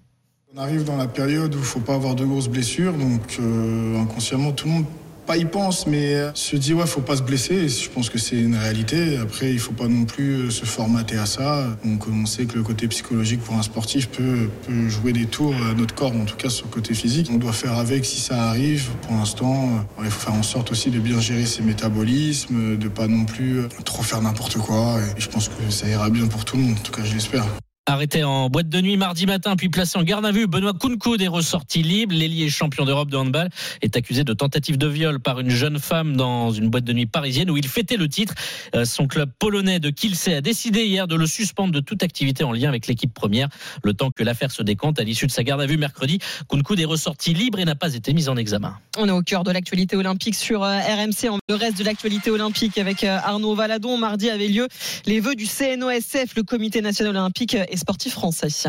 On 0.54 0.58
arrive 0.58 0.84
dans 0.84 0.96
la 0.96 1.08
période 1.08 1.54
où 1.54 1.58
il 1.58 1.60
ne 1.60 1.66
faut 1.66 1.80
pas 1.80 1.94
avoir 1.94 2.14
de 2.14 2.24
grosses 2.24 2.48
blessures, 2.48 2.94
donc 2.94 3.36
euh, 3.40 4.00
inconsciemment 4.00 4.52
tout 4.52 4.66
le 4.68 4.72
monde 4.74 4.84
pas 5.26 5.36
y 5.36 5.44
pense, 5.44 5.86
mais 5.86 6.14
euh, 6.14 6.30
se 6.34 6.56
dit 6.56 6.72
ouais, 6.72 6.86
faut 6.86 7.00
pas 7.00 7.16
se 7.16 7.22
blesser. 7.22 7.68
Je 7.68 7.90
pense 7.90 8.08
que 8.08 8.18
c'est 8.18 8.36
une 8.36 8.54
réalité. 8.54 9.18
Après, 9.18 9.50
il 9.52 9.58
faut 9.58 9.72
pas 9.72 9.88
non 9.88 10.04
plus 10.04 10.34
euh, 10.34 10.50
se 10.50 10.64
formater 10.64 11.18
à 11.18 11.26
ça. 11.26 11.66
Donc, 11.84 12.06
on 12.08 12.24
sait 12.26 12.44
que 12.46 12.56
le 12.56 12.62
côté 12.62 12.86
psychologique 12.88 13.40
pour 13.40 13.56
un 13.56 13.62
sportif 13.62 14.08
peut, 14.08 14.48
peut 14.66 14.88
jouer 14.88 15.12
des 15.12 15.26
tours 15.26 15.54
à 15.68 15.74
notre 15.74 15.94
corps, 15.94 16.12
en 16.12 16.24
tout 16.24 16.36
cas 16.36 16.48
sur 16.48 16.66
le 16.66 16.72
côté 16.72 16.94
physique. 16.94 17.28
On 17.32 17.38
doit 17.38 17.52
faire 17.52 17.76
avec 17.76 18.04
si 18.04 18.20
ça 18.20 18.44
arrive. 18.44 18.88
Pour 19.02 19.16
l'instant, 19.16 19.86
il 20.02 20.10
faut 20.10 20.20
faire 20.20 20.34
en 20.34 20.44
sorte 20.44 20.70
aussi 20.70 20.90
de 20.90 21.00
bien 21.00 21.20
gérer 21.20 21.44
ses 21.44 21.62
métabolismes, 21.62 22.76
de 22.76 22.88
pas 22.88 23.08
non 23.08 23.24
plus 23.24 23.62
trop 23.84 24.02
faire 24.02 24.22
n'importe 24.22 24.58
quoi. 24.58 24.98
Et 25.16 25.20
je 25.20 25.28
pense 25.28 25.48
que 25.48 25.70
ça 25.70 25.88
ira 25.88 26.08
bien 26.08 26.26
pour 26.28 26.44
tout 26.44 26.56
le 26.56 26.62
monde. 26.62 26.76
En 26.78 26.82
tout 26.82 26.92
cas, 26.92 27.04
je 27.04 27.14
l'espère. 27.14 27.46
Arrêté 27.88 28.24
en 28.24 28.50
boîte 28.50 28.68
de 28.68 28.80
nuit 28.80 28.96
mardi 28.96 29.26
matin, 29.26 29.54
puis 29.54 29.68
placé 29.68 29.96
en 29.96 30.02
garde 30.02 30.26
à 30.26 30.32
vue, 30.32 30.48
Benoît 30.48 30.72
Kounkoud 30.72 31.22
est 31.22 31.28
ressorti 31.28 31.84
libre. 31.84 32.12
L'ailier 32.12 32.50
champion 32.50 32.84
d'Europe 32.84 33.10
de 33.10 33.16
handball 33.16 33.48
est 33.80 33.96
accusé 33.96 34.24
de 34.24 34.32
tentative 34.32 34.76
de 34.76 34.88
viol 34.88 35.20
par 35.20 35.38
une 35.38 35.50
jeune 35.50 35.78
femme 35.78 36.16
dans 36.16 36.50
une 36.50 36.68
boîte 36.68 36.82
de 36.82 36.92
nuit 36.92 37.06
parisienne 37.06 37.48
où 37.48 37.56
il 37.56 37.68
fêtait 37.68 37.96
le 37.96 38.08
titre. 38.08 38.34
Euh, 38.74 38.84
son 38.84 39.06
club 39.06 39.30
polonais 39.38 39.78
de 39.78 39.90
Kielce 39.90 40.26
a 40.26 40.40
décidé 40.40 40.84
hier 40.84 41.06
de 41.06 41.14
le 41.14 41.28
suspendre 41.28 41.72
de 41.72 41.78
toute 41.78 42.02
activité 42.02 42.42
en 42.42 42.52
lien 42.52 42.68
avec 42.68 42.88
l'équipe 42.88 43.14
première, 43.14 43.48
le 43.84 43.94
temps 43.94 44.10
que 44.10 44.24
l'affaire 44.24 44.50
se 44.50 44.64
décompte. 44.64 44.98
À 44.98 45.04
l'issue 45.04 45.28
de 45.28 45.32
sa 45.32 45.44
garde 45.44 45.60
à 45.60 45.66
vue 45.66 45.78
mercredi, 45.78 46.18
Kounkoud 46.48 46.80
est 46.80 46.86
ressorti 46.86 47.34
libre 47.34 47.60
et 47.60 47.64
n'a 47.64 47.76
pas 47.76 47.94
été 47.94 48.12
mis 48.14 48.28
en 48.28 48.36
examen. 48.36 48.76
On 48.98 49.06
est 49.06 49.12
au 49.12 49.22
cœur 49.22 49.44
de 49.44 49.52
l'actualité 49.52 49.94
olympique 49.94 50.34
sur 50.34 50.64
euh, 50.64 50.76
RMC. 50.80 51.38
Le 51.48 51.54
reste 51.54 51.78
de 51.78 51.84
l'actualité 51.84 52.32
olympique 52.32 52.78
avec 52.78 53.04
euh, 53.04 53.16
Arnaud 53.22 53.54
Valadon. 53.54 53.96
Mardi 53.96 54.28
avait 54.28 54.48
lieu 54.48 54.66
les 55.04 55.20
vœux 55.20 55.36
du 55.36 55.46
CNOSF, 55.46 56.34
le 56.34 56.42
Comité 56.42 56.82
national 56.82 57.14
olympique 57.14 57.56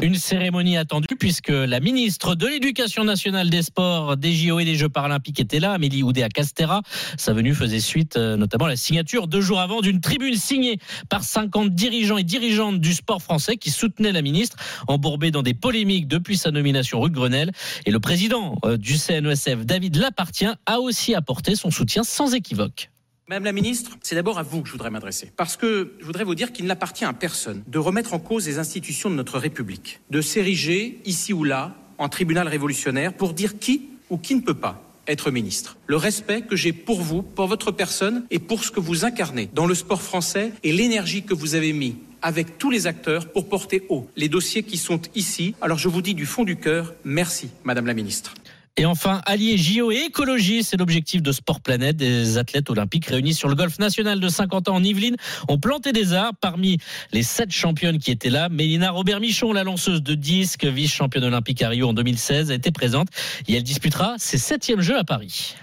Une 0.01 0.15
cérémonie 0.15 0.77
attendue 0.77 1.15
puisque 1.19 1.49
la 1.49 1.79
ministre 1.79 2.35
de 2.35 2.47
l'Éducation 2.47 3.03
nationale 3.03 3.49
des 3.49 3.61
sports, 3.61 4.17
des 4.17 4.33
JO 4.33 4.59
et 4.59 4.65
des 4.65 4.75
Jeux 4.75 4.89
paralympiques 4.89 5.39
était 5.39 5.59
là, 5.59 5.73
Amélie 5.73 6.03
Oudéa 6.03 6.29
Castera. 6.29 6.81
Sa 7.17 7.33
venue 7.33 7.53
faisait 7.53 7.79
suite 7.79 8.17
euh, 8.17 8.37
notamment 8.37 8.65
à 8.65 8.69
la 8.69 8.75
signature 8.75 9.27
deux 9.27 9.41
jours 9.41 9.59
avant 9.59 9.81
d'une 9.81 10.01
tribune 10.01 10.35
signée 10.35 10.79
par 11.09 11.23
50 11.23 11.73
dirigeants 11.73 12.17
et 12.17 12.23
dirigeantes 12.23 12.79
du 12.79 12.93
sport 12.93 13.21
français 13.21 13.57
qui 13.57 13.71
soutenaient 13.71 14.11
la 14.11 14.21
ministre, 14.21 14.57
embourbée 14.87 15.31
dans 15.31 15.43
des 15.43 15.53
polémiques 15.53 16.07
depuis 16.07 16.37
sa 16.37 16.51
nomination 16.51 16.99
rue 16.99 17.11
Grenelle. 17.11 17.51
Et 17.85 17.91
le 17.91 18.00
président 18.00 18.57
euh, 18.65 18.77
du 18.77 18.98
CNESF, 18.98 19.65
David 19.65 19.96
Lapartient, 19.98 20.53
a 20.65 20.79
aussi 20.79 21.15
apporté 21.15 21.55
son 21.55 21.72
soutien 21.72 22.03
sans 22.03 22.33
équivoque. 22.33 22.89
Madame 23.29 23.44
la 23.44 23.51
ministre, 23.51 23.98
c'est 24.03 24.16
d'abord 24.16 24.40
à 24.40 24.44
vous 24.44 24.61
que 24.61 24.68
je 24.68 24.72
voudrais 24.72 24.90
m'adresser. 24.90 25.33
Parce 25.35 25.57
que 25.57 25.92
je 26.00 26.05
voudrais 26.05 26.24
vous 26.24 26.33
dire 26.33 26.53
qu'il 26.53 26.66
n'appartient 26.66 27.03
à 27.03 27.11
personne 27.11 27.61
de 27.68 27.77
remettre 27.77 28.13
en 28.13 28.20
cause 28.20 28.48
les 28.48 28.57
institutions 28.57 29.09
de 29.09 29.16
notre 29.16 29.37
République, 29.37 30.00
de 30.09 30.22
s'ériger 30.22 31.01
ici 31.03 31.33
ou 31.33 31.44
là 31.44 31.75
en 31.98 32.07
tribunal 32.07 32.48
révolutionnaire 32.48 33.11
pour 33.11 33.33
dire 33.33 33.59
qui 33.59 33.90
ou 34.09 34.18
qui 34.18 34.33
ne 34.33 34.40
peut 34.40 34.53
pas 34.53 34.81
être 35.07 35.29
ministre. 35.29 35.75
Le 35.87 35.98
respect 35.98 36.44
que 36.44 36.55
j'ai 36.55 36.72
pour 36.72 37.01
vous, 37.01 37.22
pour 37.22 37.48
votre 37.48 37.72
personne 37.72 38.25
et 38.31 38.40
pour 38.40 38.63
ce 38.63 38.72
que 38.72 38.79
vous 38.79 39.03
incarnez 39.03 39.50
dans 39.53 39.66
le 39.66 39.75
sport 39.75 40.01
français 40.01 40.53
et 40.63 40.72
l'énergie 40.72 41.24
que 41.24 41.33
vous 41.33 41.55
avez 41.55 41.74
mis 41.74 41.98
avec 42.22 42.57
tous 42.57 42.70
les 42.70 42.87
acteurs 42.87 43.29
pour 43.33 43.50
porter 43.50 43.83
haut 43.90 44.07
les 44.16 44.29
dossiers 44.29 44.63
qui 44.63 44.77
sont 44.77 45.01
ici. 45.16 45.53
Alors 45.59 45.77
je 45.77 45.90
vous 45.90 46.01
dis 46.01 46.13
du 46.13 46.25
fond 46.25 46.46
du 46.46 46.55
cœur, 46.55 46.94
merci 47.03 47.50
Madame 47.66 47.87
la 47.87 47.94
ministre. 47.94 48.35
Et 48.79 48.85
enfin, 48.85 49.22
allier 49.25 49.57
JO 49.57 49.92
et 49.92 50.03
écologie, 50.07 50.63
c'est 50.63 50.77
l'objectif 50.77 51.24
de 51.24 51.31
Sport 51.31 51.61
Planète. 51.61 51.98
Des 51.98 52.37
athlètes 52.37 52.70
olympiques 52.70 53.07
réunis 53.07 53.33
sur 53.33 53.50
le 53.50 53.55
golf 53.55 53.79
national 53.79 54.20
de 54.20 54.29
50 54.29 54.70
ans 54.70 54.75
en 54.75 54.83
Yvelines 54.83 55.16
ont 55.48 55.57
planté 55.57 55.92
des 55.94 56.13
arbres. 56.13 56.37
Parmi 56.40 56.77
les 57.11 57.24
sept 57.24 57.51
championnes 57.51 57.98
qui 57.98 58.11
étaient 58.11 58.29
là, 58.29 58.50
Mélina 58.50 58.92
Robert-Michon, 58.92 59.51
la 59.51 59.63
lanceuse 59.63 60.03
de 60.03 60.13
disque, 60.13 60.63
vice-championne 60.63 61.24
olympique 61.24 61.63
à 61.63 61.70
Rio 61.70 61.90
en 61.90 61.94
2016, 61.94 62.51
a 62.51 62.53
été 62.53 62.70
présente 62.70 63.07
et 63.48 63.55
elle 63.55 63.63
disputera 63.63 64.13
ses 64.20 64.37
septièmes 64.37 64.81
Jeux 64.81 64.98
à 64.98 65.03
Paris. 65.03 65.55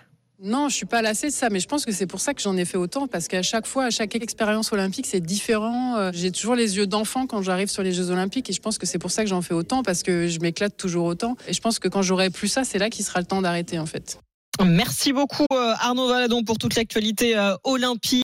Non, 0.46 0.68
je 0.68 0.74
suis 0.74 0.84
pas 0.84 1.00
lassée 1.00 1.28
de 1.28 1.32
ça, 1.32 1.48
mais 1.48 1.58
je 1.58 1.66
pense 1.66 1.86
que 1.86 1.92
c'est 1.92 2.06
pour 2.06 2.20
ça 2.20 2.34
que 2.34 2.42
j'en 2.42 2.54
ai 2.58 2.66
fait 2.66 2.76
autant, 2.76 3.06
parce 3.06 3.28
qu'à 3.28 3.40
chaque 3.40 3.66
fois, 3.66 3.84
à 3.84 3.90
chaque 3.90 4.14
expérience 4.14 4.72
olympique, 4.72 5.06
c'est 5.06 5.22
différent. 5.22 5.96
Euh, 5.96 6.10
j'ai 6.12 6.30
toujours 6.30 6.54
les 6.54 6.76
yeux 6.76 6.86
d'enfant 6.86 7.26
quand 7.26 7.40
j'arrive 7.40 7.68
sur 7.68 7.82
les 7.82 7.92
Jeux 7.92 8.10
olympiques, 8.10 8.50
et 8.50 8.52
je 8.52 8.60
pense 8.60 8.76
que 8.76 8.84
c'est 8.84 8.98
pour 8.98 9.10
ça 9.10 9.22
que 9.22 9.30
j'en 9.30 9.40
fais 9.40 9.54
autant, 9.54 9.82
parce 9.82 10.02
que 10.02 10.28
je 10.28 10.40
m'éclate 10.40 10.76
toujours 10.76 11.06
autant. 11.06 11.38
Et 11.48 11.54
je 11.54 11.62
pense 11.62 11.78
que 11.78 11.88
quand 11.88 12.02
j'aurai 12.02 12.28
plus 12.28 12.48
ça, 12.48 12.62
c'est 12.62 12.76
là 12.76 12.90
qu'il 12.90 13.06
sera 13.06 13.20
le 13.20 13.26
temps 13.26 13.40
d'arrêter, 13.40 13.78
en 13.78 13.86
fait. 13.86 14.18
Merci 14.62 15.12
beaucoup 15.12 15.46
euh, 15.52 15.74
Arnaud 15.80 16.08
Valadon 16.08 16.44
pour 16.44 16.58
toute 16.58 16.76
l'actualité 16.76 17.36
euh, 17.36 17.54
olympique. 17.64 18.12